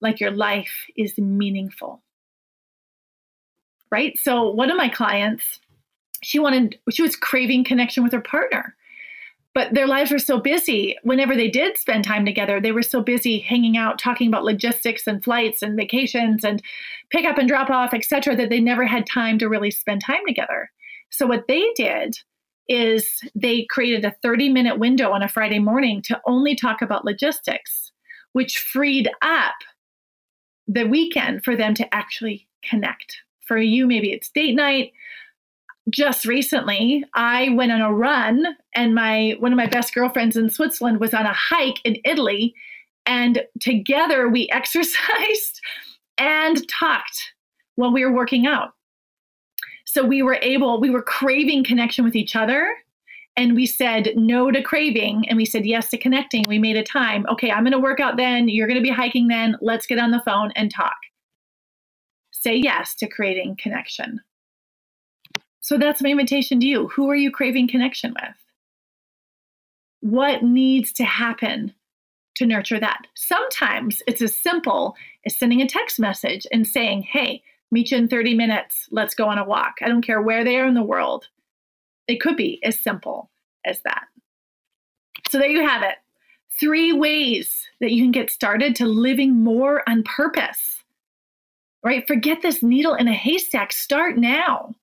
like 0.00 0.20
your 0.20 0.32
life 0.32 0.86
is 0.96 1.16
meaningful. 1.16 2.02
Right? 3.90 4.18
So, 4.18 4.50
one 4.50 4.70
of 4.70 4.76
my 4.76 4.88
clients, 4.88 5.60
she 6.22 6.38
wanted, 6.38 6.78
she 6.90 7.02
was 7.02 7.16
craving 7.16 7.64
connection 7.64 8.02
with 8.02 8.12
her 8.12 8.20
partner, 8.20 8.74
but 9.54 9.72
their 9.72 9.86
lives 9.86 10.10
were 10.10 10.18
so 10.18 10.40
busy. 10.40 10.96
Whenever 11.04 11.36
they 11.36 11.48
did 11.48 11.78
spend 11.78 12.04
time 12.04 12.24
together, 12.26 12.60
they 12.60 12.72
were 12.72 12.82
so 12.82 13.00
busy 13.00 13.38
hanging 13.38 13.76
out, 13.76 14.00
talking 14.00 14.26
about 14.26 14.44
logistics 14.44 15.06
and 15.06 15.22
flights 15.22 15.62
and 15.62 15.76
vacations 15.76 16.44
and 16.44 16.60
pick 17.10 17.24
up 17.24 17.38
and 17.38 17.48
drop 17.48 17.70
off, 17.70 17.94
etc., 17.94 18.34
that 18.34 18.50
they 18.50 18.60
never 18.60 18.84
had 18.84 19.06
time 19.06 19.38
to 19.38 19.48
really 19.48 19.70
spend 19.70 20.02
time 20.02 20.26
together. 20.26 20.70
So, 21.14 21.26
what 21.26 21.46
they 21.46 21.64
did 21.76 22.16
is 22.66 23.08
they 23.36 23.66
created 23.70 24.04
a 24.04 24.16
30 24.20 24.48
minute 24.48 24.80
window 24.80 25.12
on 25.12 25.22
a 25.22 25.28
Friday 25.28 25.60
morning 25.60 26.02
to 26.02 26.20
only 26.26 26.56
talk 26.56 26.82
about 26.82 27.04
logistics, 27.04 27.92
which 28.32 28.58
freed 28.58 29.08
up 29.22 29.54
the 30.66 30.88
weekend 30.88 31.44
for 31.44 31.54
them 31.54 31.74
to 31.74 31.94
actually 31.94 32.48
connect. 32.68 33.18
For 33.46 33.58
you, 33.58 33.86
maybe 33.86 34.10
it's 34.10 34.30
date 34.30 34.56
night. 34.56 34.92
Just 35.88 36.24
recently, 36.24 37.04
I 37.14 37.50
went 37.50 37.70
on 37.70 37.80
a 37.80 37.92
run, 37.92 38.44
and 38.74 38.92
my 38.92 39.36
one 39.38 39.52
of 39.52 39.56
my 39.56 39.66
best 39.66 39.94
girlfriends 39.94 40.36
in 40.36 40.50
Switzerland 40.50 40.98
was 40.98 41.14
on 41.14 41.26
a 41.26 41.32
hike 41.32 41.78
in 41.84 41.98
Italy, 42.04 42.54
and 43.06 43.44
together 43.60 44.28
we 44.28 44.48
exercised 44.52 45.60
and 46.18 46.68
talked 46.68 47.34
while 47.76 47.92
we 47.92 48.04
were 48.04 48.12
working 48.12 48.48
out. 48.48 48.70
So 49.94 50.04
we 50.04 50.24
were 50.24 50.38
able, 50.42 50.80
we 50.80 50.90
were 50.90 51.02
craving 51.02 51.62
connection 51.62 52.04
with 52.04 52.16
each 52.16 52.34
other. 52.34 52.74
And 53.36 53.54
we 53.54 53.64
said 53.64 54.10
no 54.16 54.50
to 54.50 54.60
craving 54.60 55.28
and 55.28 55.36
we 55.36 55.44
said 55.44 55.66
yes 55.66 55.88
to 55.90 55.98
connecting. 55.98 56.44
We 56.48 56.58
made 56.58 56.76
a 56.76 56.82
time. 56.82 57.24
Okay, 57.30 57.48
I'm 57.52 57.62
going 57.62 57.70
to 57.70 57.78
work 57.78 58.00
out 58.00 58.16
then. 58.16 58.48
You're 58.48 58.66
going 58.66 58.78
to 58.78 58.82
be 58.82 58.90
hiking 58.90 59.28
then. 59.28 59.56
Let's 59.60 59.86
get 59.86 60.00
on 60.00 60.10
the 60.10 60.22
phone 60.24 60.50
and 60.56 60.68
talk. 60.68 60.96
Say 62.32 62.56
yes 62.56 62.96
to 62.96 63.06
creating 63.06 63.56
connection. 63.62 64.20
So 65.60 65.78
that's 65.78 66.02
my 66.02 66.10
invitation 66.10 66.58
to 66.58 66.66
you. 66.66 66.88
Who 66.88 67.08
are 67.08 67.16
you 67.16 67.30
craving 67.30 67.68
connection 67.68 68.14
with? 68.20 68.34
What 70.00 70.42
needs 70.42 70.92
to 70.94 71.04
happen 71.04 71.72
to 72.34 72.46
nurture 72.46 72.80
that? 72.80 73.02
Sometimes 73.14 74.02
it's 74.08 74.22
as 74.22 74.34
simple 74.34 74.96
as 75.24 75.36
sending 75.36 75.62
a 75.62 75.68
text 75.68 76.00
message 76.00 76.48
and 76.50 76.66
saying, 76.66 77.02
Hey, 77.02 77.44
meet 77.74 77.90
you 77.90 77.98
in 77.98 78.08
30 78.08 78.34
minutes. 78.34 78.88
Let's 78.90 79.14
go 79.14 79.28
on 79.28 79.36
a 79.36 79.44
walk. 79.44 79.74
I 79.82 79.88
don't 79.88 80.06
care 80.06 80.22
where 80.22 80.44
they 80.44 80.56
are 80.56 80.66
in 80.66 80.74
the 80.74 80.82
world. 80.82 81.26
It 82.06 82.20
could 82.20 82.36
be 82.36 82.62
as 82.64 82.80
simple 82.80 83.30
as 83.66 83.80
that. 83.82 84.04
So 85.28 85.38
there 85.38 85.50
you 85.50 85.66
have 85.66 85.82
it. 85.82 85.96
Three 86.58 86.92
ways 86.92 87.66
that 87.80 87.90
you 87.90 88.02
can 88.02 88.12
get 88.12 88.30
started 88.30 88.76
to 88.76 88.86
living 88.86 89.42
more 89.42 89.82
on 89.88 90.04
purpose. 90.04 90.84
Right? 91.82 92.06
Forget 92.06 92.40
this 92.40 92.62
needle 92.62 92.94
in 92.94 93.08
a 93.08 93.12
haystack. 93.12 93.72
Start 93.72 94.16
now. 94.16 94.74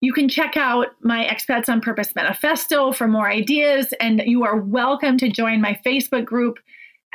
You 0.00 0.12
can 0.12 0.28
check 0.28 0.56
out 0.56 0.88
my 1.00 1.26
Expats 1.26 1.68
on 1.68 1.80
Purpose 1.80 2.14
manifesto 2.14 2.92
for 2.92 3.08
more 3.08 3.28
ideas, 3.28 3.92
and 3.98 4.22
you 4.24 4.44
are 4.44 4.56
welcome 4.56 5.18
to 5.18 5.28
join 5.28 5.60
my 5.60 5.78
Facebook 5.84 6.24
group, 6.24 6.58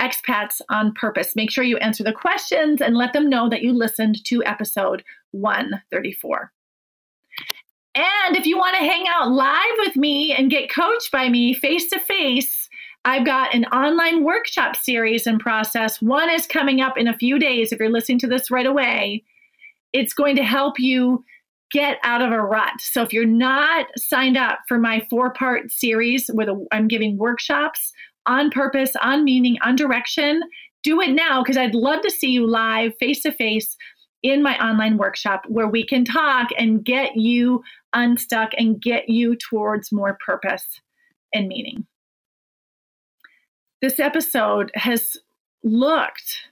Expats 0.02 0.62
on 0.70 0.94
Purpose. 0.94 1.36
Make 1.36 1.52
sure 1.52 1.64
you 1.64 1.78
answer 1.78 2.04
the 2.04 2.12
questions 2.12 2.82
and 2.82 2.98
let 2.98 3.14
them 3.14 3.30
know 3.30 3.48
that 3.50 3.62
you 3.62 3.72
listened 3.72 4.24
to 4.26 4.44
episode 4.44 5.04
134. 5.32 6.52
And 7.94 8.36
if 8.36 8.46
you 8.46 8.58
want 8.58 8.76
to 8.78 8.84
hang 8.84 9.06
out 9.08 9.32
live 9.32 9.76
with 9.80 9.96
me 9.96 10.34
and 10.34 10.50
get 10.50 10.72
coached 10.72 11.12
by 11.12 11.30
me 11.30 11.54
face 11.54 11.90
to 11.90 12.00
face, 12.00 12.70
I've 13.04 13.26
got 13.26 13.54
an 13.54 13.66
online 13.66 14.24
workshop 14.24 14.76
series 14.76 15.28
in 15.28 15.40
process. 15.40 16.02
One 16.02 16.30
is 16.30 16.46
coming 16.48 16.82
up 16.82 16.98
in 16.98 17.08
a 17.08 17.18
few 17.18 17.38
days 17.38 17.72
if 17.72 17.80
you're 17.80 17.90
listening 17.90 18.20
to 18.20 18.28
this 18.28 18.52
right 18.52 18.66
away. 18.66 19.24
It's 19.94 20.14
going 20.14 20.36
to 20.38 20.44
help 20.44 20.80
you 20.80 21.24
get 21.72 21.98
out 22.04 22.22
of 22.22 22.32
a 22.32 22.42
rut. 22.42 22.74
So 22.80 23.02
if 23.02 23.14
you're 23.14 23.26
not 23.26 23.88
signed 23.98 24.38
up 24.38 24.60
for 24.68 24.78
my 24.78 25.06
four 25.10 25.32
part 25.34 25.72
series 25.72 26.30
where 26.34 26.48
I'm 26.72 26.88
giving 26.88 27.18
workshops 27.18 27.92
on 28.26 28.50
purpose, 28.50 28.92
on 29.02 29.24
meaning, 29.24 29.58
on 29.64 29.76
direction, 29.76 30.42
do 30.84 31.02
it 31.02 31.12
now 31.12 31.44
because 31.44 31.58
I'd 31.58 31.76
love 31.76 32.02
to 32.02 32.10
see 32.10 32.30
you 32.32 32.48
live 32.48 32.94
face 33.00 33.22
to 33.22 33.32
face 33.32 33.78
in 34.24 34.44
my 34.44 34.58
online 34.64 34.98
workshop 34.98 35.46
where 35.48 35.68
we 35.68 35.86
can 35.86 36.06
talk 36.06 36.50
and 36.58 36.84
get 36.84 37.16
you 37.16 37.64
unstuck 37.94 38.52
and 38.58 38.82
get 38.82 39.10
you 39.10 39.36
towards 39.36 39.92
more 39.92 40.18
purpose 40.26 40.82
and 41.34 41.48
meaning. 41.48 41.86
This 43.82 44.00
episode 44.00 44.72
has 44.76 45.18
looked 45.64 46.50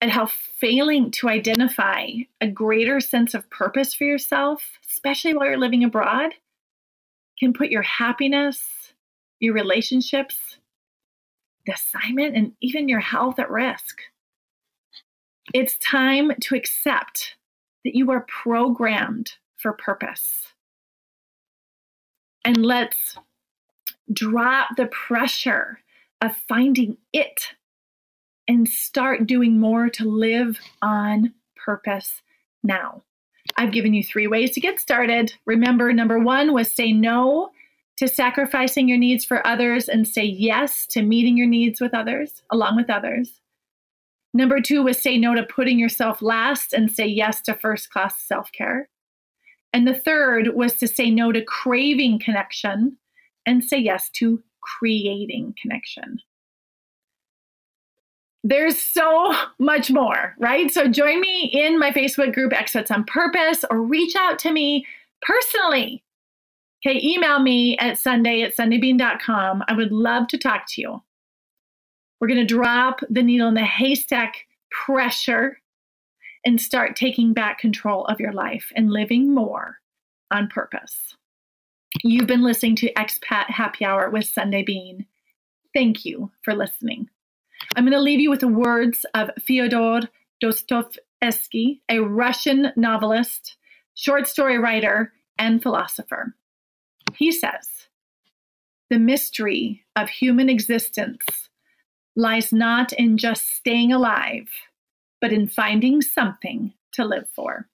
at 0.00 0.10
how 0.10 0.26
failing 0.26 1.10
to 1.12 1.28
identify 1.28 2.08
a 2.40 2.48
greater 2.48 3.00
sense 3.00 3.32
of 3.32 3.48
purpose 3.48 3.94
for 3.94 4.04
yourself, 4.04 4.62
especially 4.88 5.34
while 5.34 5.46
you're 5.46 5.56
living 5.56 5.84
abroad, 5.84 6.34
can 7.38 7.52
put 7.52 7.70
your 7.70 7.82
happiness, 7.82 8.92
your 9.40 9.54
relationships, 9.54 10.58
the 11.66 11.74
assignment, 11.74 12.36
and 12.36 12.52
even 12.60 12.88
your 12.88 13.00
health 13.00 13.38
at 13.38 13.50
risk. 13.50 14.00
It's 15.52 15.76
time 15.78 16.32
to 16.42 16.54
accept 16.54 17.36
that 17.84 17.94
you 17.94 18.10
are 18.10 18.26
programmed 18.28 19.32
for 19.56 19.72
purpose. 19.72 20.52
And 22.44 22.64
let's 22.64 23.16
drop 24.12 24.76
the 24.76 24.86
pressure 24.86 25.80
of 26.20 26.36
finding 26.48 26.98
it 27.12 27.54
and 28.46 28.68
start 28.68 29.26
doing 29.26 29.58
more 29.58 29.88
to 29.90 30.04
live 30.04 30.58
on 30.82 31.32
purpose 31.56 32.22
now. 32.62 33.02
I've 33.56 33.72
given 33.72 33.94
you 33.94 34.02
three 34.02 34.26
ways 34.26 34.52
to 34.52 34.60
get 34.60 34.80
started. 34.80 35.34
Remember, 35.46 35.92
number 35.92 36.18
one 36.18 36.52
was 36.52 36.72
say 36.72 36.92
no 36.92 37.50
to 37.96 38.08
sacrificing 38.08 38.88
your 38.88 38.98
needs 38.98 39.24
for 39.24 39.46
others 39.46 39.88
and 39.88 40.06
say 40.06 40.24
yes 40.24 40.86
to 40.88 41.02
meeting 41.02 41.36
your 41.36 41.46
needs 41.46 41.80
with 41.80 41.94
others, 41.94 42.42
along 42.50 42.76
with 42.76 42.90
others. 42.90 43.40
Number 44.32 44.60
two 44.60 44.82
was 44.82 45.00
say 45.00 45.16
no 45.16 45.34
to 45.34 45.44
putting 45.44 45.78
yourself 45.78 46.20
last 46.20 46.72
and 46.72 46.90
say 46.90 47.06
yes 47.06 47.40
to 47.42 47.54
first 47.54 47.90
class 47.90 48.20
self 48.20 48.50
care. 48.52 48.88
And 49.72 49.86
the 49.86 49.94
third 49.94 50.54
was 50.54 50.74
to 50.74 50.88
say 50.88 51.10
no 51.10 51.32
to 51.32 51.42
craving 51.42 52.20
connection 52.20 52.96
and 53.46 53.64
say 53.64 53.78
yes 53.78 54.08
to 54.10 54.42
creating 54.60 55.54
connection. 55.60 56.18
There's 58.46 58.80
so 58.80 59.34
much 59.58 59.90
more, 59.90 60.36
right? 60.38 60.70
So 60.70 60.86
join 60.86 61.20
me 61.20 61.50
in 61.52 61.78
my 61.78 61.90
Facebook 61.90 62.34
group, 62.34 62.52
Expats 62.52 62.90
on 62.90 63.04
Purpose, 63.04 63.64
or 63.68 63.82
reach 63.82 64.14
out 64.16 64.38
to 64.40 64.52
me 64.52 64.86
personally. 65.22 66.03
Okay, 66.86 67.00
email 67.02 67.40
me 67.40 67.78
at 67.78 67.98
sunday 67.98 68.42
at 68.42 68.54
sundaybean.com. 68.54 69.64
I 69.66 69.72
would 69.72 69.90
love 69.90 70.28
to 70.28 70.38
talk 70.38 70.64
to 70.68 70.80
you. 70.80 71.02
We're 72.20 72.28
going 72.28 72.46
to 72.46 72.54
drop 72.54 73.00
the 73.08 73.22
needle 73.22 73.48
in 73.48 73.54
the 73.54 73.64
haystack 73.64 74.46
pressure 74.70 75.58
and 76.44 76.60
start 76.60 76.94
taking 76.94 77.32
back 77.32 77.58
control 77.58 78.04
of 78.06 78.20
your 78.20 78.32
life 78.32 78.70
and 78.76 78.90
living 78.90 79.34
more 79.34 79.78
on 80.30 80.48
purpose. 80.48 81.16
You've 82.02 82.26
been 82.26 82.42
listening 82.42 82.76
to 82.76 82.92
Expat 82.94 83.46
Happy 83.48 83.84
Hour 83.84 84.10
with 84.10 84.26
Sundae 84.26 84.64
Bean. 84.64 85.06
Thank 85.72 86.04
you 86.04 86.32
for 86.42 86.54
listening. 86.54 87.08
I'm 87.76 87.84
going 87.84 87.92
to 87.92 88.00
leave 88.00 88.20
you 88.20 88.30
with 88.30 88.40
the 88.40 88.48
words 88.48 89.06
of 89.14 89.30
Fyodor 89.40 90.00
Dostoevsky, 90.40 91.82
a 91.88 92.00
Russian 92.00 92.72
novelist, 92.76 93.56
short 93.94 94.26
story 94.26 94.58
writer, 94.58 95.12
and 95.38 95.62
philosopher. 95.62 96.34
He 97.16 97.32
says, 97.32 97.68
The 98.90 98.98
mystery 98.98 99.84
of 99.96 100.08
human 100.08 100.48
existence 100.48 101.24
lies 102.16 102.52
not 102.52 102.92
in 102.92 103.18
just 103.18 103.48
staying 103.56 103.92
alive, 103.92 104.48
but 105.20 105.32
in 105.32 105.48
finding 105.48 106.02
something 106.02 106.72
to 106.92 107.04
live 107.04 107.28
for. 107.34 107.68